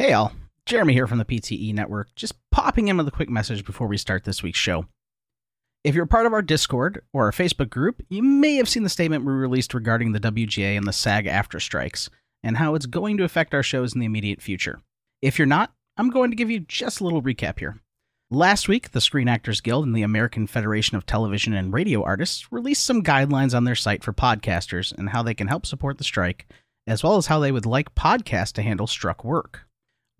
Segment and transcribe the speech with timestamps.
[0.00, 0.32] Hey all,
[0.64, 3.98] Jeremy here from the PTE Network, just popping in with a quick message before we
[3.98, 4.86] start this week's show.
[5.84, 8.88] If you're part of our Discord or our Facebook group, you may have seen the
[8.88, 12.08] statement we released regarding the WGA and the SAG AFTRA strikes,
[12.42, 14.80] and how it's going to affect our shows in the immediate future.
[15.20, 17.78] If you're not, I'm going to give you just a little recap here.
[18.30, 22.50] Last week, the Screen Actors Guild and the American Federation of Television and Radio Artists
[22.50, 26.04] released some guidelines on their site for podcasters and how they can help support the
[26.04, 26.46] strike,
[26.86, 29.66] as well as how they would like podcasts to handle struck work.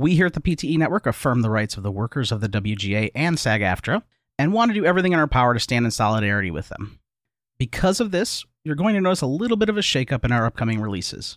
[0.00, 3.10] We here at the PTE Network affirm the rights of the workers of the WGA
[3.14, 4.02] and SAG AFTRA
[4.38, 7.00] and want to do everything in our power to stand in solidarity with them.
[7.58, 10.46] Because of this, you're going to notice a little bit of a shakeup in our
[10.46, 11.36] upcoming releases.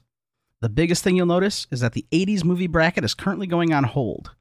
[0.62, 3.84] The biggest thing you'll notice is that the 80s movie bracket is currently going on
[3.84, 4.32] hold.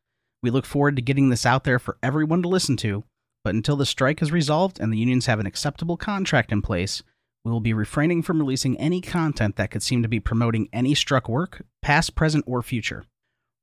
[0.41, 3.03] We look forward to getting this out there for everyone to listen to,
[3.43, 7.03] but until the strike is resolved and the unions have an acceptable contract in place,
[7.45, 10.95] we will be refraining from releasing any content that could seem to be promoting any
[10.95, 13.05] struck work, past, present, or future.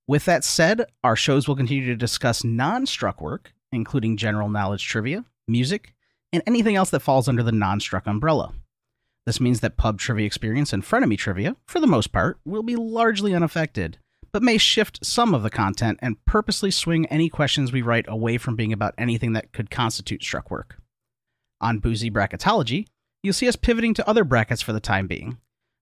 [0.09, 4.83] With that said, our shows will continue to discuss non struck work, including general knowledge
[4.87, 5.93] trivia, music,
[6.33, 8.51] and anything else that falls under the non struck umbrella.
[9.27, 12.75] This means that pub trivia experience and frenemy trivia, for the most part, will be
[12.75, 13.99] largely unaffected,
[14.31, 18.39] but may shift some of the content and purposely swing any questions we write away
[18.39, 20.77] from being about anything that could constitute struck work.
[21.61, 22.87] On Boozy Bracketology,
[23.21, 25.37] you'll see us pivoting to other brackets for the time being,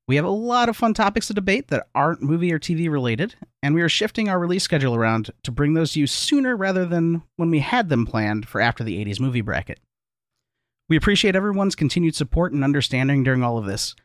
[0.07, 3.35] we have a lot of fun topics to debate that aren't movie or TV related,
[3.61, 6.85] and we are shifting our release schedule around to bring those to you sooner rather
[6.85, 9.81] than when we had them planned for after the 80s movie bracket.
[10.87, 13.95] We appreciate everyone's continued support and understanding during all of this.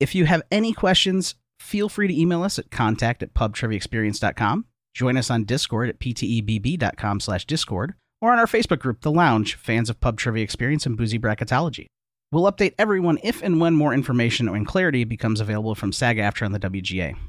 [0.00, 5.16] If you have any questions, feel free to email us at contact at pubtriviaexperience.com, join
[5.16, 9.88] us on Discord at ptebb.com slash discord, or on our Facebook group, The Lounge, fans
[9.88, 11.86] of pub trivia experience and boozy bracketology.
[12.34, 16.46] We'll update everyone if and when more information and clarity becomes available from SAG AFTRA
[16.46, 17.14] and the WGA.
[17.14, 17.20] All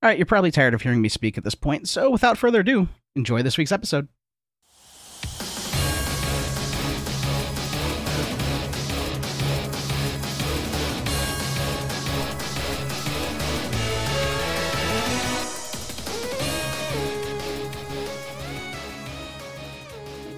[0.00, 2.88] right, you're probably tired of hearing me speak at this point, so without further ado,
[3.14, 4.08] enjoy this week's episode.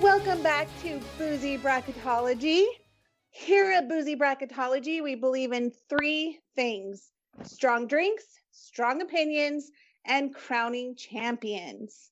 [0.02, 2.64] Welcome back to Boozy Bracketology.
[3.30, 7.12] Here at Boozy Bracketology, we believe in three things
[7.44, 9.70] strong drinks, strong opinions,
[10.04, 12.10] and crowning champions.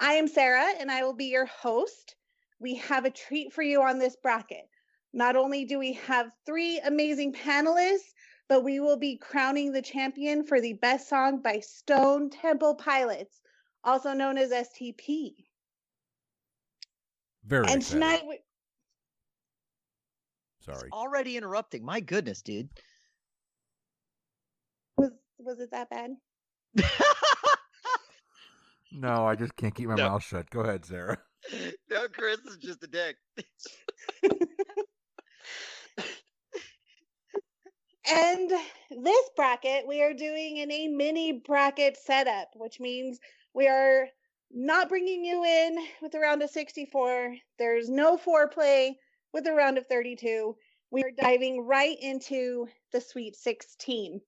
[0.00, 2.16] I am Sarah, and I will be your host.
[2.58, 4.68] We have a treat for you on this bracket.
[5.12, 8.12] Not only do we have three amazing panelists,
[8.48, 13.40] but we will be crowning the champion for the best song by Stone Temple Pilots,
[13.84, 15.34] also known as STP.
[17.44, 18.38] Very and tonight, we,
[20.64, 20.90] Sorry.
[20.92, 21.84] Already interrupting.
[21.84, 22.68] My goodness, dude.
[24.96, 26.10] was was it that bad?
[28.94, 30.06] No, I just can't keep my No.
[30.10, 30.50] mouth shut.
[30.50, 31.16] Go ahead, Sarah.
[31.90, 33.16] no, Chris is just a dick.
[38.10, 38.50] And
[38.90, 43.20] this bracket, we are doing in a mini bracket setup, which means
[43.54, 44.08] we are
[44.50, 47.36] not bringing you in with a round of 64.
[47.58, 48.96] There's no foreplay
[49.32, 50.56] with a round of 32.
[50.90, 54.20] We are diving right into the Sweet 16.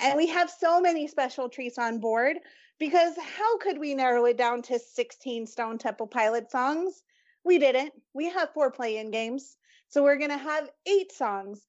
[0.00, 2.36] And we have so many special treats on board
[2.78, 7.02] because how could we narrow it down to 16 Stone Temple Pilot songs?
[7.44, 7.92] We didn't.
[8.12, 9.56] We have four play in games.
[9.88, 11.62] So we're going to have eight songs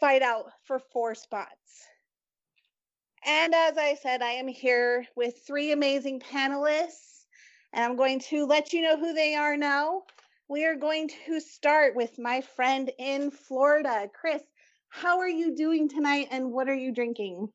[0.00, 1.86] fight out for four spots.
[3.24, 7.24] And as I said, I am here with three amazing panelists,
[7.72, 10.02] and I'm going to let you know who they are now.
[10.48, 14.42] We are going to start with my friend in Florida, Chris.
[14.88, 17.48] How are you doing tonight, and what are you drinking?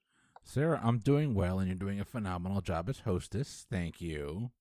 [0.43, 3.65] Sarah, I'm doing well, and you're doing a phenomenal job as hostess.
[3.69, 4.51] Thank you.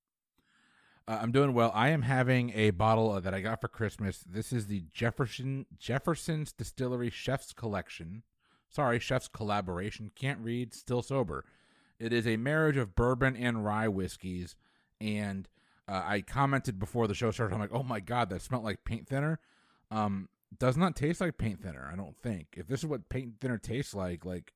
[1.08, 1.72] Uh, I'm doing well.
[1.74, 4.24] I am having a bottle that I got for Christmas.
[4.24, 8.22] This is the Jefferson Jefferson's Distillery Chef's Collection.
[8.68, 10.12] Sorry, Chef's Collaboration.
[10.14, 10.72] Can't read.
[10.72, 11.44] Still sober.
[11.98, 14.54] It is a marriage of bourbon and rye whiskeys,
[15.00, 15.48] and
[15.90, 17.54] uh, I commented before the show started.
[17.54, 19.40] I'm like, oh my god, that smelled like paint thinner.
[19.90, 20.28] Um,
[20.58, 21.88] does not taste like paint thinner.
[21.92, 22.54] I don't think.
[22.56, 24.52] If this is what paint thinner tastes like, like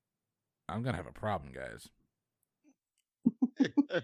[0.69, 1.89] I'm gonna have a problem, guys.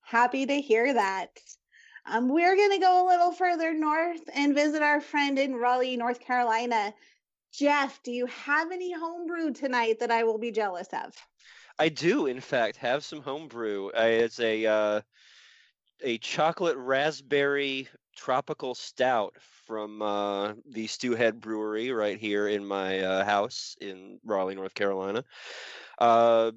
[0.00, 1.28] Happy to hear that.
[2.10, 5.96] Um, we're going to go a little further north and visit our friend in Raleigh,
[5.96, 6.92] North Carolina.
[7.52, 11.14] Jeff, do you have any homebrew tonight that I will be jealous of?
[11.78, 13.90] I do, in fact, have some homebrew.
[13.96, 15.00] Uh, it's a uh,
[16.02, 19.34] a chocolate raspberry tropical stout
[19.66, 25.24] from uh, the Stewhead Brewery right here in my uh, house in Raleigh, North Carolina.
[25.98, 26.52] Uh,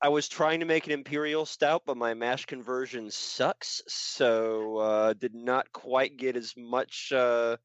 [0.00, 5.12] I was trying to make an imperial stout, but my mash conversion sucks, so uh,
[5.14, 7.56] did not quite get as much uh,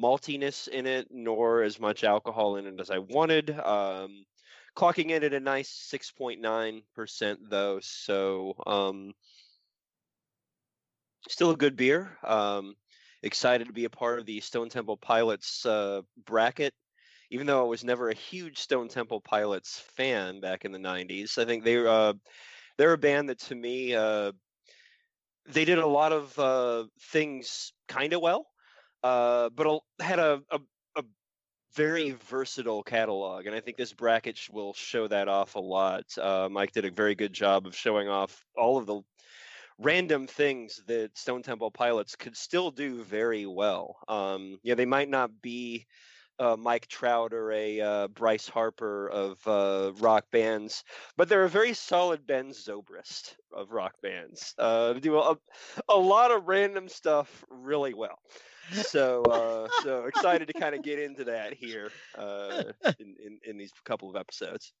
[0.00, 3.50] maltiness in it, nor as much alcohol in it as I wanted.
[3.50, 4.24] Um,
[4.74, 9.12] clocking in at a nice 6.9% though, so um,
[11.28, 12.16] still a good beer.
[12.22, 12.74] Um,
[13.22, 16.74] excited to be a part of the Stone Temple Pilots uh, bracket.
[17.30, 21.38] Even though I was never a huge Stone Temple Pilots fan back in the '90s,
[21.38, 22.12] I think they uh,
[22.76, 24.32] they're a band that to me uh,
[25.46, 28.46] they did a lot of uh, things kind of well,
[29.02, 30.60] uh, but had a, a
[30.96, 31.02] a
[31.74, 36.04] very versatile catalog, and I think this bracket will show that off a lot.
[36.18, 39.02] Uh, Mike did a very good job of showing off all of the
[39.78, 43.96] random things that Stone Temple Pilots could still do very well.
[44.08, 45.86] Um, yeah, they might not be
[46.38, 50.84] uh, Mike Trout or a uh, Bryce Harper of uh, rock bands,
[51.16, 54.54] but they're a very solid Ben Zobrist of rock bands.
[54.58, 55.36] Uh, do a,
[55.88, 58.18] a lot of random stuff really well.
[58.72, 62.64] So, uh, so excited to kind of get into that here uh,
[62.98, 64.72] in, in in these couple of episodes.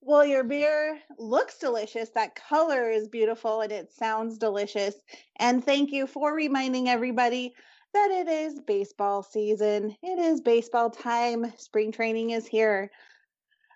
[0.00, 2.10] Well, your beer looks delicious.
[2.10, 4.94] That color is beautiful and it sounds delicious.
[5.36, 7.54] And thank you for reminding everybody
[7.92, 9.96] that it is baseball season.
[10.02, 11.52] It is baseball time.
[11.56, 12.90] Spring training is here.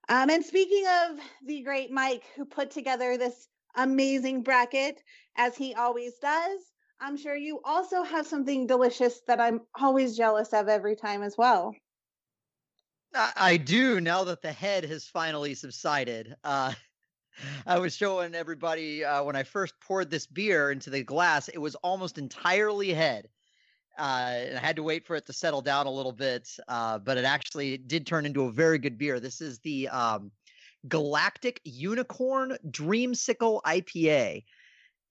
[0.08, 5.02] Um, and speaking of the great Mike who put together this amazing bracket,
[5.37, 6.61] as he always does,
[7.00, 11.37] I'm sure you also have something delicious that I'm always jealous of every time as
[11.38, 11.75] well.
[13.15, 16.35] I, do now that the head has finally subsided.
[16.45, 16.73] Uh,
[17.67, 21.59] I was showing everybody uh, when I first poured this beer into the glass, it
[21.59, 23.29] was almost entirely head.
[23.99, 26.99] Uh, and I had to wait for it to settle down a little bit, uh,
[26.99, 29.21] but it actually did turn into a very good beer.
[29.21, 30.31] This is the um,
[30.89, 34.45] Galactic Unicorn Dreamsicle IPA.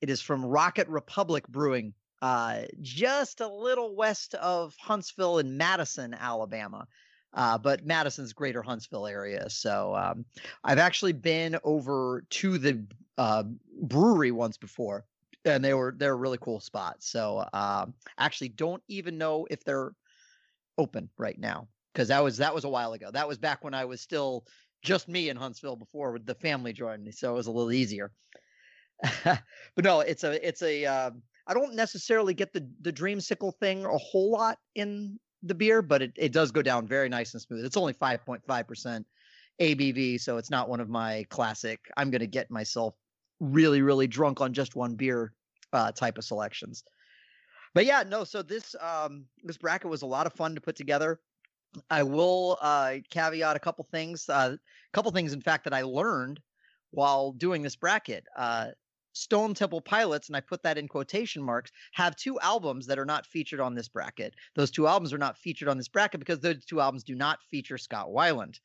[0.01, 6.13] It is from Rocket Republic Brewing, uh, just a little west of Huntsville in Madison,
[6.13, 6.87] Alabama
[7.33, 9.49] uh, but Madison's greater Huntsville area.
[9.49, 10.25] So um,
[10.63, 12.83] I've actually been over to the
[13.17, 13.43] uh,
[13.81, 15.05] brewery once before,
[15.45, 16.97] and they were they're a really cool spot.
[16.99, 19.93] So um, actually, don't even know if they're
[20.77, 23.11] open right now because that was that was a while ago.
[23.11, 24.45] That was back when I was still
[24.81, 28.11] just me in Huntsville before the family joined me, so it was a little easier.
[29.23, 29.43] but
[29.83, 31.11] no, it's a it's a uh,
[31.47, 36.01] I don't necessarily get the the dreamsicle thing a whole lot in the beer, but
[36.01, 37.65] it, it does go down very nice and smooth.
[37.65, 39.05] It's only 5.5%
[39.61, 42.95] ABV, so it's not one of my classic, I'm going to get myself
[43.39, 45.33] really, really drunk on just one beer
[45.73, 46.83] uh, type of selections.
[47.73, 50.75] But yeah, no, so this um this bracket was a lot of fun to put
[50.75, 51.19] together.
[51.89, 54.55] I will uh caveat a couple things, a uh,
[54.91, 56.39] couple things in fact that I learned
[56.91, 58.25] while doing this bracket.
[58.35, 58.69] Uh
[59.13, 63.05] Stone Temple Pilots, and I put that in quotation marks, have two albums that are
[63.05, 64.35] not featured on this bracket.
[64.55, 67.39] Those two albums are not featured on this bracket because those two albums do not
[67.49, 68.59] feature Scott Weiland.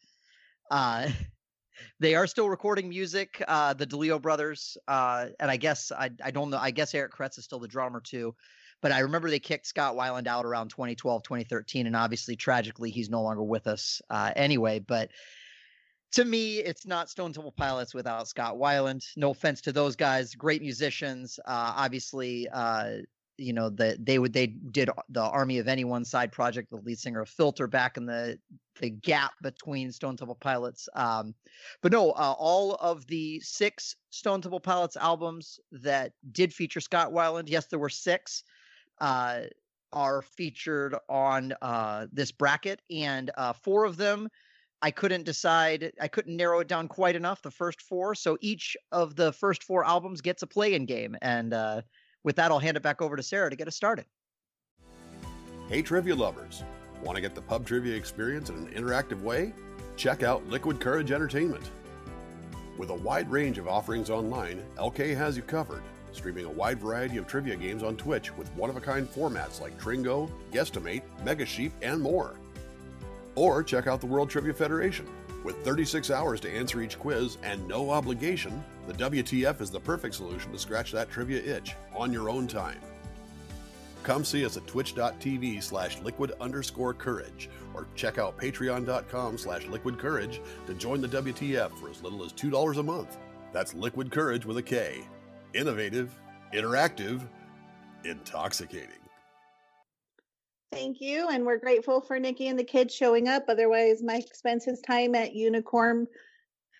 [0.71, 1.09] Uh,
[2.01, 6.31] they are still recording music, uh, the DeLeo brothers, uh, and I guess I, I
[6.31, 6.59] don't know.
[6.59, 8.35] I guess Eric Kretz is still the drummer too.
[8.81, 13.09] But I remember they kicked Scott Weiland out around 2012, 2013, and obviously, tragically, he's
[13.09, 14.79] no longer with us uh, anyway.
[14.79, 15.11] But
[16.15, 19.05] to me, it's not Stone Temple Pilots without Scott Weiland.
[19.17, 21.41] No offense to those guys, great musicians.
[21.45, 22.99] Uh, obviously, uh,
[23.37, 27.01] you know that they would they did the Army of Anyone side project, the lead
[27.01, 28.39] singer of Filter, back in the
[28.81, 30.89] the gap between Stone Temple Pilots.
[30.95, 31.35] Um,
[31.83, 37.13] but no, uh, all of the six Stone Temple Pilots albums that did feature Scott
[37.13, 38.45] Weiland, yes, there were six.
[39.01, 39.43] Uh,
[39.93, 44.29] are featured on uh, this bracket, and uh, four of them
[44.85, 45.93] I couldn't decide.
[45.99, 47.41] I couldn't narrow it down quite enough.
[47.41, 51.17] The first four, so each of the first four albums gets a play-in game.
[51.23, 51.81] And uh,
[52.23, 54.05] with that, I'll hand it back over to Sarah to get us started.
[55.71, 56.65] Hey, trivia lovers!
[57.03, 59.55] Want to get the pub trivia experience in an interactive way?
[59.97, 61.71] Check out Liquid Kourage Entertainment.
[62.77, 67.17] With a wide range of offerings online, LK has you covered, streaming a wide variety
[67.17, 71.47] of trivia games on Twitch with one of a kind formats like Tringo, Guesstimate, Mega
[71.47, 72.37] Sheep, and more.
[73.35, 75.07] Or check out the World Trivia Federation.
[75.45, 80.15] With 36 hours to answer each quiz and no obligation, the WTF is the perfect
[80.15, 82.79] solution to scratch that trivia itch on your own time.
[84.05, 89.99] Come see us at twitch.tv slash liquid underscore kourage or check out patreon.com slash liquid
[89.99, 93.17] kourage to join the WTF for as little as $2 a month.
[93.53, 95.07] That's liquid kourage with a K.
[95.55, 96.15] Innovative,
[96.53, 97.23] interactive,
[98.05, 99.04] intoxicating.
[100.75, 101.29] Thank you.
[101.29, 103.45] And we're grateful for Nikki and the kids showing up.
[103.49, 106.07] Otherwise, Mike spends his time at Unicorn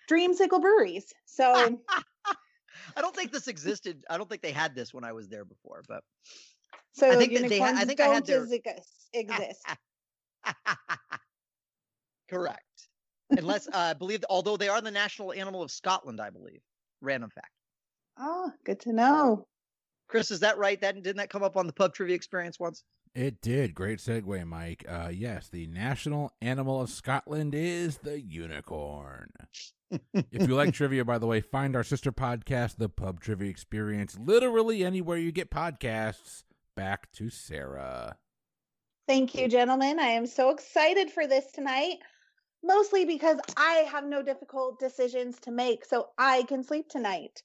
[0.09, 1.13] Dreamsicle Breweries.
[1.25, 1.79] So
[2.95, 4.03] I don't think this existed.
[4.09, 6.03] I don't think they had this when I was there before, but
[6.93, 8.61] so I think that they ha- I think I had don't their-
[9.13, 9.65] exist.
[12.29, 12.61] correct.
[13.31, 16.61] Unless uh, I believe, although they are the national animal of Scotland, I believe.
[17.01, 17.51] Random fact.
[18.19, 19.47] Oh, good to know.
[20.07, 20.79] Chris, is that right?
[20.81, 22.83] That didn't that come up on the pub trivia experience once?
[23.15, 23.73] It did.
[23.73, 24.83] Great segue, Mike.
[24.89, 29.29] Uh, yes, the national animal of Scotland is the unicorn.
[29.89, 34.17] if you like trivia, by the way, find our sister podcast, The Pub Trivia Experience,
[34.19, 36.43] literally anywhere you get podcasts.
[36.75, 38.17] Back to Sarah.
[39.07, 39.97] Thank you, gentlemen.
[39.97, 41.99] I am so excited for this tonight,
[42.63, 47.41] mostly because I have no difficult decisions to make, so I can sleep tonight.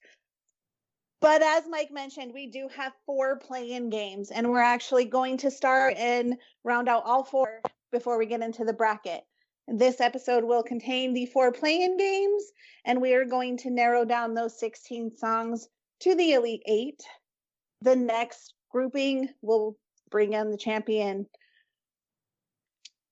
[1.21, 5.37] But as Mike mentioned, we do have four play in games, and we're actually going
[5.39, 7.61] to start and round out all four
[7.93, 9.23] before we get into the bracket.
[9.69, 12.43] This episode will contain the four play in games,
[12.87, 15.69] and we are going to narrow down those 16 songs
[16.01, 17.03] to the Elite Eight.
[17.83, 19.77] The next grouping will
[20.11, 21.27] bring in the champion.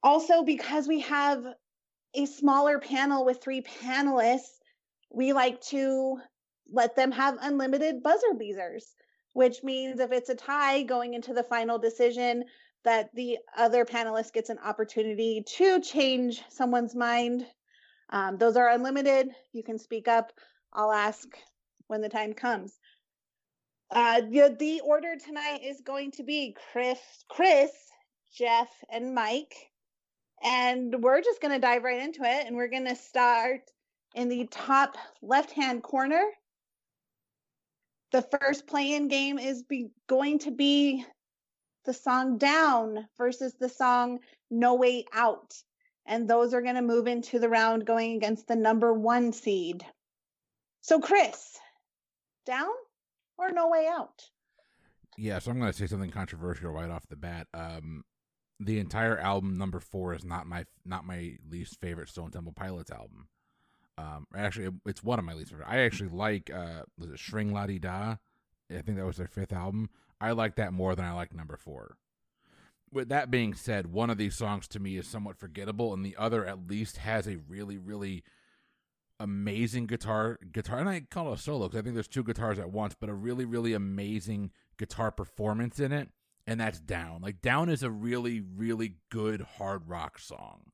[0.03, 1.45] Also, because we have
[2.15, 4.59] a smaller panel with three panelists,
[5.11, 6.19] we like to
[6.71, 8.95] let them have unlimited buzzer beaters,
[9.33, 12.45] which means if it's a tie going into the final decision,
[12.85, 17.47] that the other panelist gets an opportunity to change someone's mind.
[18.11, 19.29] Um, those are unlimited.
[19.53, 20.33] You can speak up.
[20.73, 21.27] I'll ask
[21.89, 22.79] when the time comes.
[23.91, 27.73] Uh, the, the order tonight is going to be Chris, Chris,
[28.37, 29.55] Jeff, and Mike.
[30.43, 32.47] And we're just going to dive right into it.
[32.47, 33.63] And we're going to start
[34.15, 36.23] in the top left hand corner.
[38.13, 41.05] The first play in game is be, going to be
[41.85, 45.55] the song Down versus the song No Way Out.
[46.07, 49.85] And those are going to move into the round going against the number one seed.
[50.81, 51.59] So, Chris,
[52.47, 52.71] down
[53.37, 54.25] or No Way Out?
[55.19, 57.47] Yeah, so I'm going to say something controversial right off the bat.
[57.53, 58.05] Um,
[58.61, 62.91] the entire album, number four, is not my not my least favorite Stone Temple Pilots
[62.91, 63.29] album.
[63.99, 65.69] Um, actually, it's one of my least favorite.
[65.69, 68.17] I actually like uh, was it Shangri-La Dee Da?
[68.71, 69.91] I think that was their fifth album.
[70.21, 71.97] I like that more than I like number four.
[72.93, 76.17] With that being said, one of these songs to me is somewhat forgettable, and the
[76.17, 78.23] other at least has a really, really
[79.21, 80.79] amazing guitar guitar.
[80.79, 83.11] And I call it a solo because I think there's two guitars at once, but
[83.11, 86.09] a really, really amazing guitar performance in it.
[86.47, 87.21] And that's Down.
[87.21, 90.71] Like Down is a really, really good hard rock song,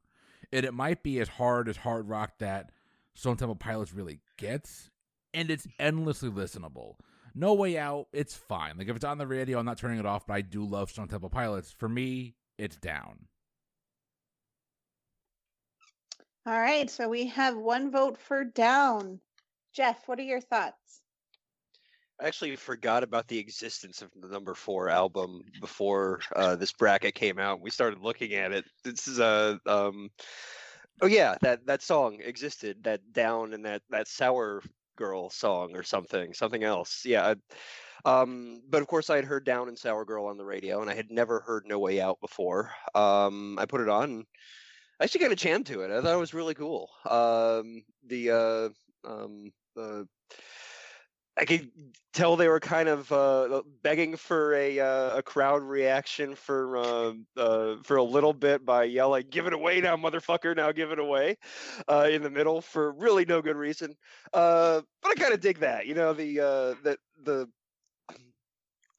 [0.53, 2.71] and it might be as hard as hard rock that
[3.15, 4.91] Stone Temple Pilots really gets,
[5.33, 6.97] and it's endlessly listenable.
[7.35, 8.79] No Way Out, it's fine.
[8.79, 10.91] Like if it's on the radio, I'm not turning it off, but I do love
[10.91, 11.73] Stone Temple Pilots.
[11.73, 13.27] For me, it's down.
[16.47, 19.19] All right, so we have one vote for down.
[19.73, 21.01] Jeff, what are your thoughts?
[22.21, 27.15] I actually forgot about the existence of the number four album before uh, this bracket
[27.15, 27.61] came out.
[27.61, 28.65] We started looking at it.
[28.85, 30.11] This is a um,
[31.01, 32.85] oh yeah, that that song existed.
[32.85, 34.63] That down and that that sour
[34.97, 37.03] girl song or something, something else.
[37.05, 37.35] Yeah.
[38.05, 40.91] Um, but of course, I had heard Down and Sour Girl on the radio, and
[40.91, 42.71] I had never heard No Way Out before.
[42.95, 44.25] Um, I put it on.
[45.01, 45.91] I actually kind of jammed to it.
[45.91, 46.91] I thought it was really cool.
[47.09, 50.07] Um, the uh, um, the
[51.37, 51.71] I could
[52.13, 57.13] tell they were kind of uh, begging for a uh, a crowd reaction for uh,
[57.37, 60.57] uh, for a little bit by yelling "Give it away now, motherfucker!
[60.57, 61.37] Now give it away!"
[61.89, 63.95] Uh, in the middle for really no good reason.
[64.33, 65.87] Uh, but I kind of dig that.
[65.87, 67.49] You know the uh, that the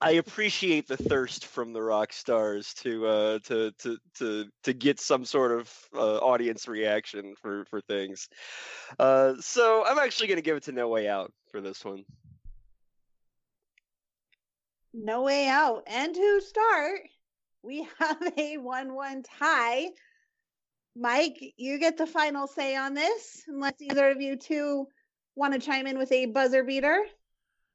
[0.01, 4.99] I appreciate the thirst from the rock stars to uh, to to to to get
[4.99, 8.27] some sort of uh, audience reaction for for things.
[8.99, 12.03] Uh, so I'm actually going to give it to No Way Out for this one.
[14.97, 15.83] No way out.
[15.87, 17.01] And to start,
[17.61, 19.87] we have a 1 1 tie.
[20.95, 24.87] Mike, you get the final say on this, unless either of you two
[25.35, 27.03] want to chime in with a buzzer beater.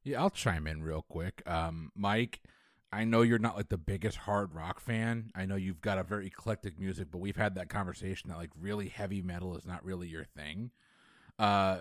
[0.03, 1.43] Yeah, I'll chime in real quick.
[1.45, 2.41] Um, Mike,
[2.91, 5.31] I know you're not like the biggest hard rock fan.
[5.35, 8.51] I know you've got a very eclectic music, but we've had that conversation that like
[8.59, 10.71] really heavy metal is not really your thing.
[11.39, 11.81] Uh,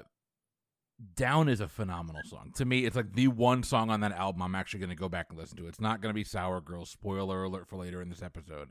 [1.15, 2.51] Down is a phenomenal song.
[2.55, 5.07] To me, it's like the one song on that album I'm actually going to go
[5.07, 5.67] back and listen to.
[5.67, 6.85] It's not going to be Sour Girl.
[6.85, 8.69] Spoiler alert for later in this episode.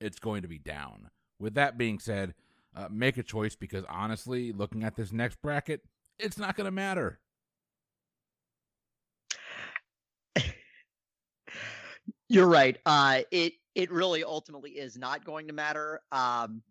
[0.00, 1.10] It's going to be Down.
[1.38, 2.34] With that being said,
[2.74, 5.82] uh, make a choice because honestly, looking at this next bracket,
[6.18, 7.20] it's not going to matter.
[12.28, 12.78] You're right.
[12.86, 16.00] Uh, it it really ultimately is not going to matter.
[16.10, 16.62] Um,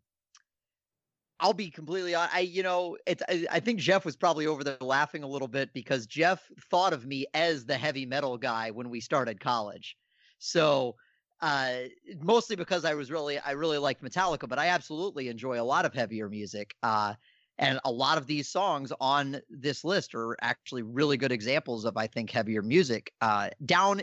[1.39, 2.15] I'll be completely.
[2.15, 2.35] honest.
[2.35, 3.21] I, you know, it's.
[3.27, 6.93] I, I, think Jeff was probably over there laughing a little bit because Jeff thought
[6.93, 9.97] of me as the heavy metal guy when we started college.
[10.39, 10.95] So,
[11.41, 11.73] uh,
[12.21, 15.85] mostly because I was really, I really liked Metallica, but I absolutely enjoy a lot
[15.85, 16.73] of heavier music.
[16.81, 17.15] Uh,
[17.57, 21.97] and a lot of these songs on this list are actually really good examples of,
[21.97, 23.11] I think, heavier music.
[23.21, 24.01] Uh, Down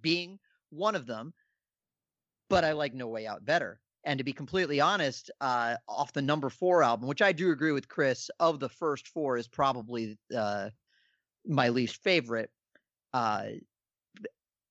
[0.00, 0.38] being
[0.70, 1.34] one of them,
[2.48, 3.80] but I like No Way Out better.
[4.04, 7.72] And to be completely honest, uh, off the number four album, which I do agree
[7.72, 10.70] with Chris, of the first four is probably uh,
[11.46, 12.50] my least favorite.
[13.12, 13.46] Uh,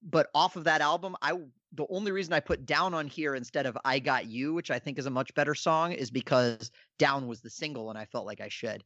[0.03, 1.33] but off of that album, I
[1.75, 4.77] the only reason I put Down on here instead of I Got You, which I
[4.77, 8.27] think is a much better song, is because Down was the single and I felt
[8.27, 8.83] like I should.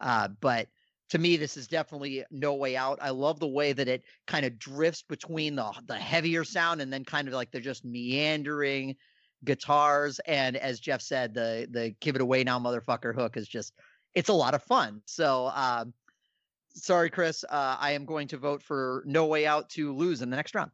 [0.00, 0.68] Uh, but
[1.10, 2.98] to me, this is definitely no way out.
[3.02, 6.92] I love the way that it kind of drifts between the the heavier sound and
[6.92, 8.96] then kind of like they're just meandering
[9.44, 13.72] guitars and as jeff said the the give it away now motherfucker hook is just
[14.14, 15.00] it's a lot of fun.
[15.06, 15.94] So um
[16.74, 20.30] sorry chris uh i am going to vote for no way out to lose in
[20.30, 20.70] the next round.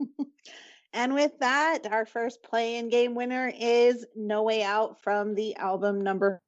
[0.94, 5.54] And with that our first play in game winner is no way out from the
[5.56, 6.40] album number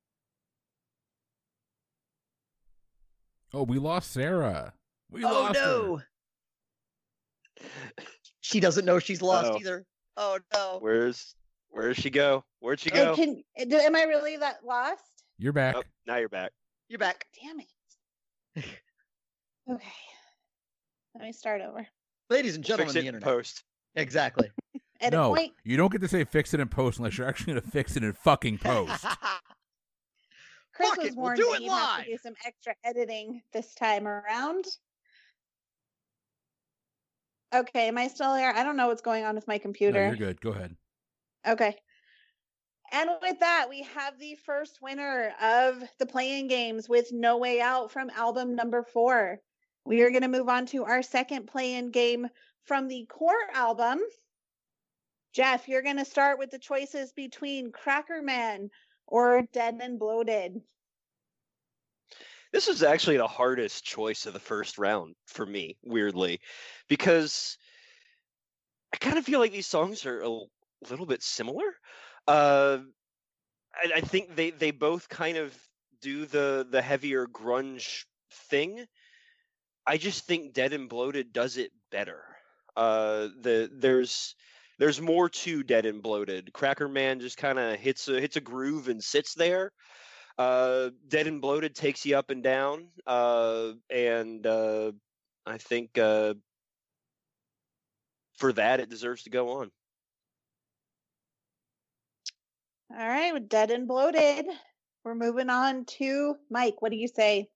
[3.53, 4.73] oh we lost sarah.
[5.11, 5.97] We oh lost no.
[7.59, 7.65] Her.
[8.41, 9.59] she doesn't know she's lost Uh-oh.
[9.61, 9.85] either
[10.23, 10.77] Oh no.
[10.81, 11.35] Where's
[11.71, 12.45] where's she go?
[12.59, 13.13] Where'd she go?
[13.13, 15.25] Uh, can, am I really that lost?
[15.39, 15.77] You're back.
[15.79, 16.53] Oh, now you're back.
[16.91, 17.25] You're back.
[17.43, 17.67] Damn it.
[19.71, 19.89] okay.
[21.15, 21.87] Let me start over.
[22.29, 23.35] Ladies and gentlemen, Fix the it in internet.
[23.35, 23.65] post.
[23.97, 24.51] Exactly.
[25.01, 25.55] Edit no, point.
[25.65, 27.97] you don't get to say fix it in post unless you're actually going to fix
[27.97, 29.07] it in fucking post.
[30.75, 32.75] Chris Fuck was it, we'll warned do that it you'd have to do some extra
[32.85, 34.67] editing this time around.
[37.55, 38.53] Okay, am I still here?
[38.55, 40.01] I don't know what's going on with my computer.
[40.01, 40.41] no, you're good.
[40.41, 40.77] Go ahead.
[41.47, 41.77] Okay.
[42.93, 47.61] And with that, we have the first winner of the playing games with No Way
[47.61, 49.41] Out from album number four.
[49.85, 52.29] We are going to move on to our second play in game
[52.65, 54.01] from the core album.
[55.33, 58.71] Jeff, you're going to start with the choices between Cracker Man
[59.07, 60.61] or Dead and Bloated.
[62.53, 66.41] This was actually the hardest choice of the first round for me, weirdly,
[66.89, 67.57] because
[68.93, 70.41] I kind of feel like these songs are a
[70.89, 71.77] little bit similar.
[72.27, 72.79] Uh,
[73.75, 75.57] I, I think they they both kind of
[76.01, 78.05] do the the heavier grunge
[78.49, 78.87] thing.
[79.87, 82.25] I just think Dead and Bloated does it better.
[82.77, 84.35] Uh, the there's
[84.79, 86.53] there's more to Dead and Bloated.
[86.53, 89.73] Cracker Man just kind of hits a hits a groove and sits there.
[90.41, 94.93] Uh, Dead and Bloated takes you up and down, uh, and uh,
[95.45, 96.33] I think uh,
[98.39, 99.71] for that it deserves to go on.
[102.91, 104.47] All right, with Dead and Bloated,
[105.05, 106.81] we're moving on to Mike.
[106.81, 107.51] What do you say?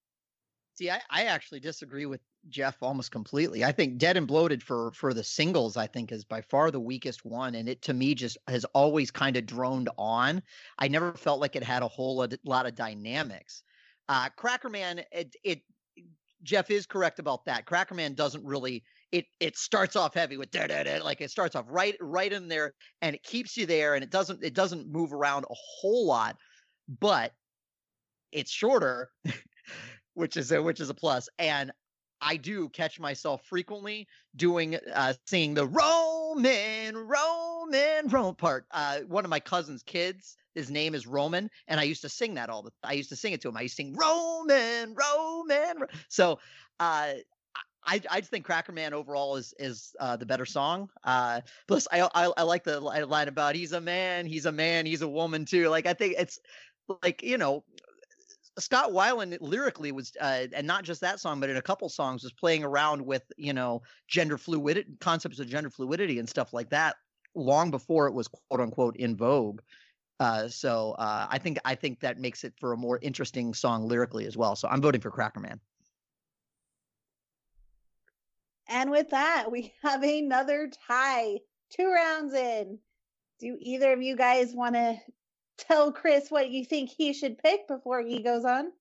[0.74, 3.64] See, I, I actually disagree with Jeff almost completely.
[3.64, 6.80] I think Dead and Bloated for for the singles, I think, is by far the
[6.80, 10.42] weakest one, and it to me just has always kind of droned on.
[10.78, 13.62] I never felt like it had a whole lot, of dynamics.
[14.08, 15.62] Uh, Cracker Man, it, it
[16.42, 17.66] Jeff is correct about that.
[17.66, 21.30] Cracker Man doesn't really it it starts off heavy with da da da like it
[21.30, 24.54] starts off right right in there and it keeps you there and it doesn't it
[24.54, 26.36] doesn't move around a whole lot,
[27.00, 27.32] but
[28.32, 29.08] it's shorter,
[30.14, 31.28] which is a which is a plus.
[31.38, 31.72] And
[32.24, 38.66] I do catch myself frequently doing uh singing the Roman, Roman, Roman part.
[38.70, 42.34] Uh one of my cousin's kids, his name is Roman, and I used to sing
[42.34, 43.56] that all the I used to sing it to him.
[43.56, 45.80] I used to sing Roman, Roman.
[45.80, 46.38] Ro-" So
[46.80, 47.12] uh
[47.86, 50.88] I, I just think Cracker Man overall is is uh, the better song.
[51.04, 54.86] Uh, plus, I, I I like the line about he's a man, he's a man,
[54.86, 55.68] he's a woman too.
[55.68, 56.38] Like I think it's
[57.02, 57.62] like you know
[58.58, 62.22] Scott Weiland lyrically was, uh, and not just that song, but in a couple songs
[62.22, 66.70] was playing around with you know gender fluidity concepts of gender fluidity and stuff like
[66.70, 66.96] that
[67.34, 69.60] long before it was quote unquote in vogue.
[70.20, 73.88] Uh, so uh, I think I think that makes it for a more interesting song
[73.88, 74.54] lyrically as well.
[74.54, 75.60] So I'm voting for Cracker Man.
[78.68, 81.40] And with that, we have another tie.
[81.70, 82.78] Two rounds in.
[83.40, 84.96] Do either of you guys want to
[85.58, 88.72] tell Chris what you think he should pick before he goes on?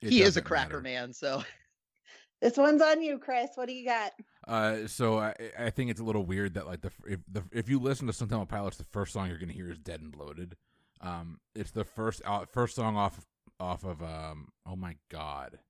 [0.00, 0.82] It he is a Cracker matter.
[0.82, 1.42] Man, so
[2.42, 3.50] This one's on you, Chris.
[3.54, 4.12] What do you got?
[4.48, 7.68] Uh, so I, I think it's a little weird that like the if the if
[7.68, 10.10] you listen to Stone Temple Pilots, the first song you're gonna hear is "Dead and
[10.10, 10.56] Bloated."
[11.00, 13.24] Um, it's the first out first song off
[13.60, 14.48] off of um.
[14.66, 15.60] Oh my god,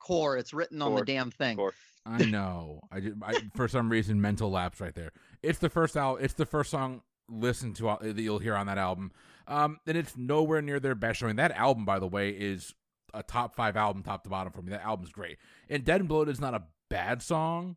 [0.00, 0.38] core.
[0.38, 1.58] It's written on the damn thing.
[1.58, 1.74] Core.
[2.06, 2.80] I know.
[2.90, 5.12] I, ju- I for some reason mental lapse right there.
[5.42, 6.22] It's the first out.
[6.22, 9.12] It's the first song listen to that you'll hear on that album.
[9.48, 11.36] Um, and it's nowhere near their best showing.
[11.36, 12.74] That album, by the way, is
[13.14, 14.70] a top five album, top to bottom for me.
[14.70, 15.38] That album's great.
[15.68, 17.76] And Dead and Bloated is not a bad song,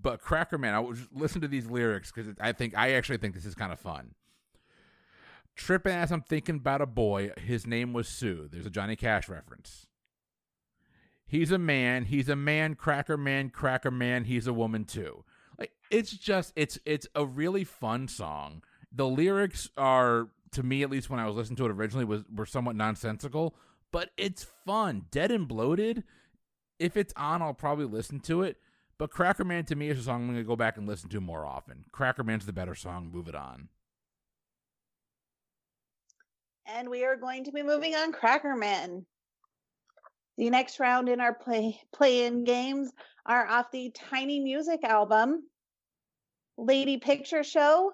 [0.00, 3.34] but Cracker Man, I was listen to these lyrics because I think I actually think
[3.34, 4.14] this is kind of fun.
[5.54, 8.48] Tripping as I'm thinking about a boy, his name was Sue.
[8.50, 9.86] There's a Johnny Cash reference.
[11.26, 12.04] He's a man.
[12.04, 12.74] He's a man.
[12.74, 13.50] Cracker man.
[13.50, 14.24] Cracker man.
[14.24, 15.24] He's a woman too.
[15.58, 18.62] Like it's just it's it's a really fun song.
[18.94, 22.22] The lyrics are to me at least when I was listening to it originally was
[22.34, 23.54] were somewhat nonsensical,
[23.90, 25.06] but it's fun.
[25.10, 26.04] Dead and bloated.
[26.78, 28.58] If it's on, I'll probably listen to it.
[28.98, 31.08] But Cracker Man to me is a song I'm going to go back and listen
[31.10, 31.84] to more often.
[31.90, 33.10] Cracker Man's the better song.
[33.10, 33.68] Move it on.
[36.66, 39.04] And we are going to be moving on Cracker Man.
[40.38, 42.92] The next round in our play play-in games
[43.26, 45.42] are off the Tiny Music album,
[46.56, 47.92] Lady Picture Show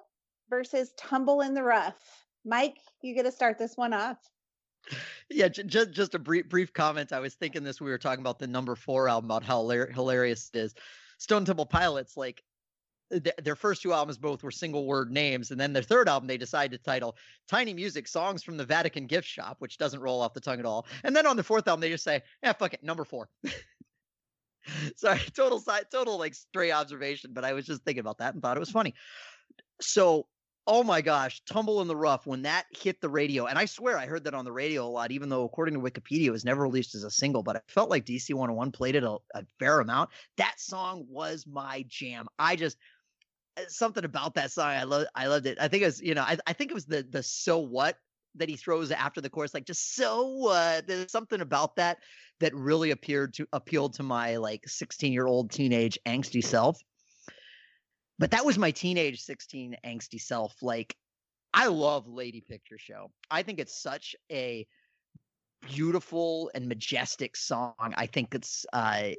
[0.49, 1.97] versus Tumble in the Rough.
[2.45, 4.19] Mike, you get to start this one off.
[5.29, 7.13] Yeah, just just a brief brief comment.
[7.13, 7.81] I was thinking this.
[7.81, 10.75] We were talking about the number four album about how hilarious it is.
[11.19, 12.43] Stone Temple Pilots, like
[13.11, 16.27] th- their first two albums both were single word names and then their third album
[16.27, 17.17] they decided to title
[17.49, 20.67] tiny music songs from the vatican gift shop which doesn't roll off the tongue at
[20.67, 23.29] all and then on the fourth album they just say yeah fuck it number four
[24.97, 28.43] sorry total side total like stray observation but i was just thinking about that and
[28.43, 28.95] thought it was funny
[29.81, 30.27] so
[30.69, 33.99] oh my gosh tumble in the rough when that hit the radio and i swear
[33.99, 36.45] i heard that on the radio a lot even though according to wikipedia it was
[36.45, 39.45] never released as a single but i felt like dc 101 played it a, a
[39.59, 42.77] fair amount that song was my jam i just
[43.59, 44.67] uh, something about that song.
[44.67, 45.59] I love I loved it.
[45.61, 47.97] I think it was, you know, I, I think it was the the so what
[48.37, 50.87] that he throws after the chorus, like just so what.
[50.87, 51.99] There's something about that
[52.41, 56.81] that really appeared to appealed to my like 16 year old teenage angsty self.
[58.19, 60.55] But that was my teenage 16 angsty self.
[60.63, 60.97] Like,
[61.55, 63.11] I love Lady Picture Show.
[63.31, 64.67] I think it's such a
[65.69, 67.75] beautiful and majestic song.
[67.79, 69.11] I think it's uh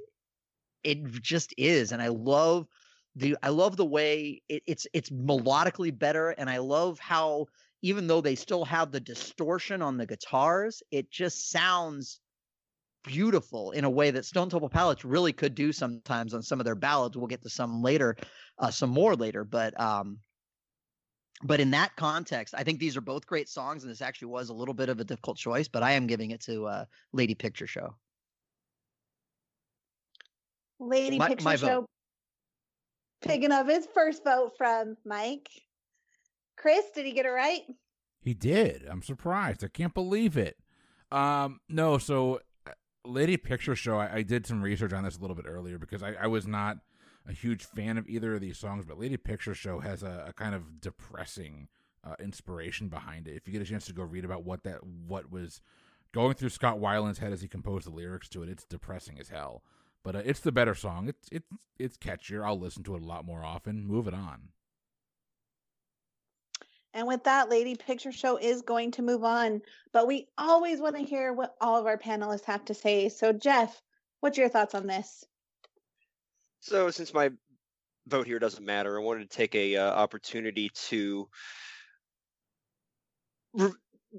[0.83, 1.91] it just is.
[1.91, 2.67] And I love
[3.15, 7.47] the I love the way it, it's it's melodically better, and I love how
[7.81, 12.19] even though they still have the distortion on the guitars, it just sounds
[13.03, 16.65] beautiful in a way that Stone Temple Pilots really could do sometimes on some of
[16.65, 17.17] their ballads.
[17.17, 18.15] We'll get to some later,
[18.57, 20.19] uh, some more later, but um,
[21.43, 24.49] but in that context, I think these are both great songs, and this actually was
[24.49, 27.33] a little bit of a difficult choice, but I am giving it to uh, Lady
[27.33, 27.95] Picture Show.
[30.79, 31.67] Lady my, Picture my Show.
[31.67, 31.89] Vote
[33.21, 35.49] picking up his first vote from Mike.
[36.57, 37.62] Chris, did he get it right?
[38.21, 38.85] He did.
[38.89, 39.63] I'm surprised.
[39.63, 40.57] I can't believe it.
[41.12, 42.41] Um, no, so
[43.05, 46.03] Lady Picture Show, I, I, did some research on this a little bit earlier because
[46.03, 46.79] I, I, was not
[47.27, 50.33] a huge fan of either of these songs, but Lady Picture Show has a, a
[50.33, 51.69] kind of depressing
[52.03, 53.35] uh, inspiration behind it.
[53.35, 55.62] If you get a chance to go read about what that what was
[56.12, 59.29] going through Scott Weiland's head as he composed the lyrics to it, it's depressing as
[59.29, 59.63] hell.
[60.03, 61.09] But uh, it's the better song.
[61.09, 62.45] It's it's it's catchier.
[62.45, 63.85] I'll listen to it a lot more often.
[63.85, 64.49] Move it on.
[66.99, 69.62] And with that, Lady Picture Show is going to move on.
[69.93, 73.07] But we always want to hear what all of our panelists have to say.
[73.07, 73.81] So, Jeff,
[74.19, 75.23] what's your thoughts on this?
[76.59, 77.29] So, since my
[78.05, 81.29] vote here doesn't matter, I wanted to take a uh, opportunity to
[83.53, 83.71] re-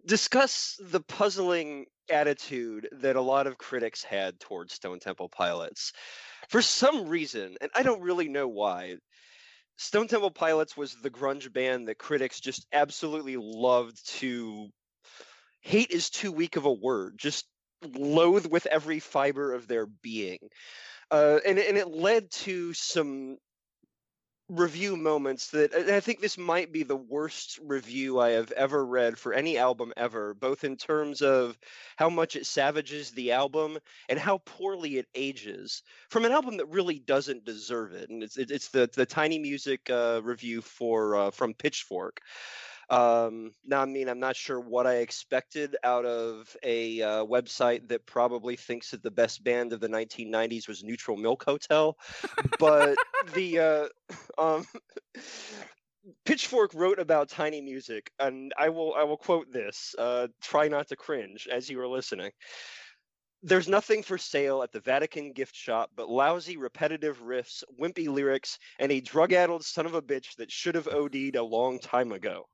[0.07, 5.93] discuss the puzzling attitude that a lot of critics had towards Stone Temple Pilots.
[6.49, 8.97] For some reason, and I don't really know why,
[9.81, 14.69] Stone Temple Pilots was the grunge band that critics just absolutely loved to
[15.63, 17.47] hate is too weak of a word, just
[17.97, 20.39] loathe with every fiber of their being.
[21.11, 23.39] Uh, and, and it led to some
[24.51, 29.17] review moments that I think this might be the worst review I have ever read
[29.17, 31.57] for any album ever, both in terms of
[31.97, 36.67] how much it savages the album and how poorly it ages from an album that
[36.67, 38.11] really doesn't deserve it.
[38.11, 42.21] And it's it's the the Tiny Music uh, review for uh, from Pitchfork.
[42.91, 47.89] Um, now, I mean, I'm not sure what I expected out of a uh, website
[47.89, 51.97] that probably thinks that the best band of the 1990s was Neutral Milk Hotel,
[52.59, 52.99] but
[53.35, 53.89] the uh,
[54.39, 54.67] um,
[56.25, 59.95] Pitchfork wrote about tiny music, and I will I will quote this.
[59.97, 62.33] Uh, try not to cringe as you are listening.
[63.43, 68.59] There's nothing for sale at the Vatican gift shop but lousy, repetitive riffs, wimpy lyrics,
[68.79, 72.47] and a drug-addled son of a bitch that should have OD'd a long time ago.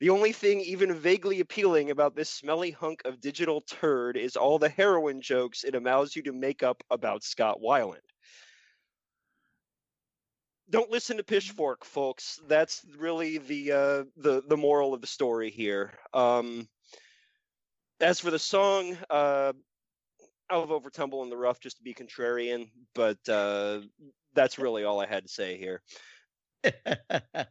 [0.00, 4.58] The only thing even vaguely appealing about this smelly hunk of digital turd is all
[4.58, 7.98] the heroin jokes it allows you to make up about Scott Weiland.
[10.70, 12.40] don't listen to Pitchfork, folks.
[12.46, 15.92] That's really the uh, the the moral of the story here.
[16.12, 16.68] Um,
[18.00, 19.52] as for the song, uh,
[20.50, 23.80] I'll for Tumble in the Rough just to be contrarian, but uh,
[24.34, 25.82] that's really all I had to say here.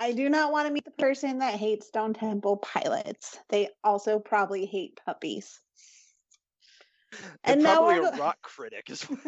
[0.00, 3.38] I do not want to meet the person that hates Stone Temple Pilots.
[3.50, 5.60] They also probably hate puppies.
[7.44, 9.18] And, now probably we're a rock critic as well.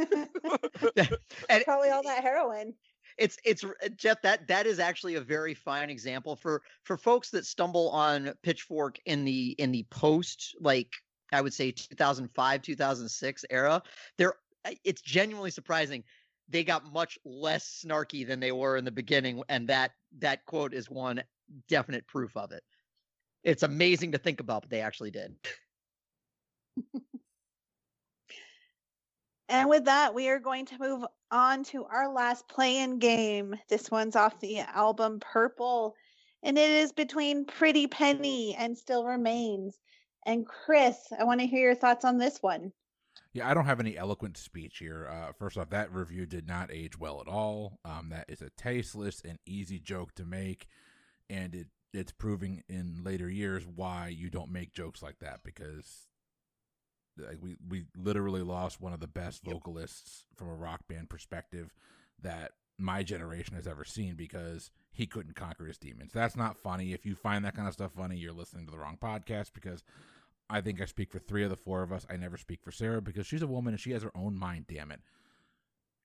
[1.50, 2.74] and probably all that heroin.
[3.18, 7.30] it's it's uh, Jeff that that is actually a very fine example for for folks
[7.30, 10.92] that stumble on Pitchfork in the in the post like
[11.32, 13.82] I would say 2005 2006 era.
[14.16, 16.04] They're uh, it's genuinely surprising.
[16.52, 20.74] They got much less snarky than they were in the beginning, and that that quote
[20.74, 21.22] is one
[21.68, 22.62] definite proof of it.
[23.42, 25.34] It's amazing to think about, but they actually did.
[29.52, 33.54] And with that, we are going to move on to our last play-in game.
[33.68, 35.94] This one's off the album Purple,
[36.42, 39.78] and it is between Pretty Penny and Still Remains.
[40.24, 42.72] And Chris, I want to hear your thoughts on this one.
[43.32, 45.08] Yeah, I don't have any eloquent speech here.
[45.10, 47.78] Uh, first off, that review did not age well at all.
[47.84, 50.66] Um, that is a tasteless and easy joke to make,
[51.30, 56.08] and it it's proving in later years why you don't make jokes like that because
[57.18, 61.74] like we we literally lost one of the best vocalists from a rock band perspective
[62.20, 66.12] that my generation has ever seen because he couldn't conquer his demons.
[66.12, 66.92] That's not funny.
[66.92, 69.84] If you find that kind of stuff funny, you're listening to the wrong podcast because
[70.52, 72.06] I think I speak for three of the four of us.
[72.10, 74.66] I never speak for Sarah because she's a woman and she has her own mind.
[74.68, 75.00] Damn it!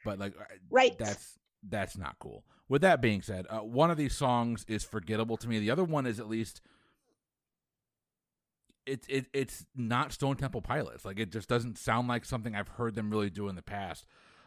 [0.03, 0.33] But like,
[0.69, 0.97] Right.
[0.97, 2.45] That's that's not cool.
[2.69, 5.60] With that being said, uh, one of these songs is forgettable to me.
[5.60, 6.62] The other one is at least
[8.86, 11.05] it's it, it's not Stone Temple Pilots.
[11.05, 14.05] Like it just doesn't sound like something I've heard them really do in the past.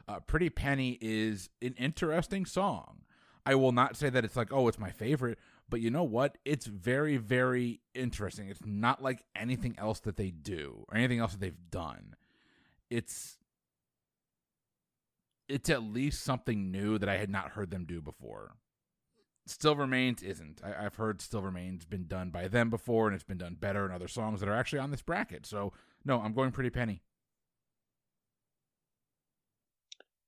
[0.09, 3.03] Uh, Pretty Penny is an interesting song.
[3.47, 5.39] I will not say that it's like oh it's my favorite,
[5.71, 6.39] but you know what?
[6.45, 8.49] It's very very interesting.
[8.49, 12.17] It's not like anything else that they do or anything else that they've done.
[12.91, 13.39] It's
[15.49, 18.53] it's at least something new that I had not heard them do before.
[19.47, 20.61] Still Remains isn't.
[20.65, 23.85] I, I've heard Still Remains been done by them before, and it's been done better
[23.85, 25.45] in other songs that are actually on this bracket.
[25.47, 25.73] So
[26.05, 27.03] no, I'm going Pretty Penny.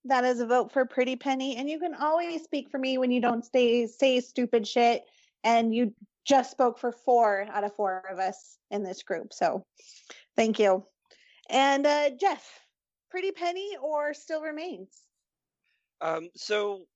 [0.05, 1.57] That is a vote for Pretty Penny.
[1.57, 5.05] And you can always speak for me when you don't stay say stupid shit.
[5.45, 9.33] And you just spoke for four out of four of us in this group.
[9.33, 9.65] So
[10.37, 10.85] thank you.
[11.51, 12.49] And uh, Jeff,
[13.11, 15.03] Pretty Penny or Still Remains?
[16.01, 16.87] Um, so,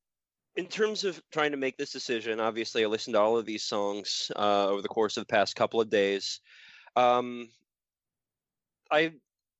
[0.56, 3.62] in terms of trying to make this decision, obviously I listened to all of these
[3.62, 6.40] songs uh, over the course of the past couple of days.
[6.96, 7.48] Um,
[8.90, 9.12] I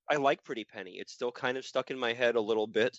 [0.09, 0.93] I like Pretty Penny.
[0.93, 2.99] It's still kind of stuck in my head a little bit.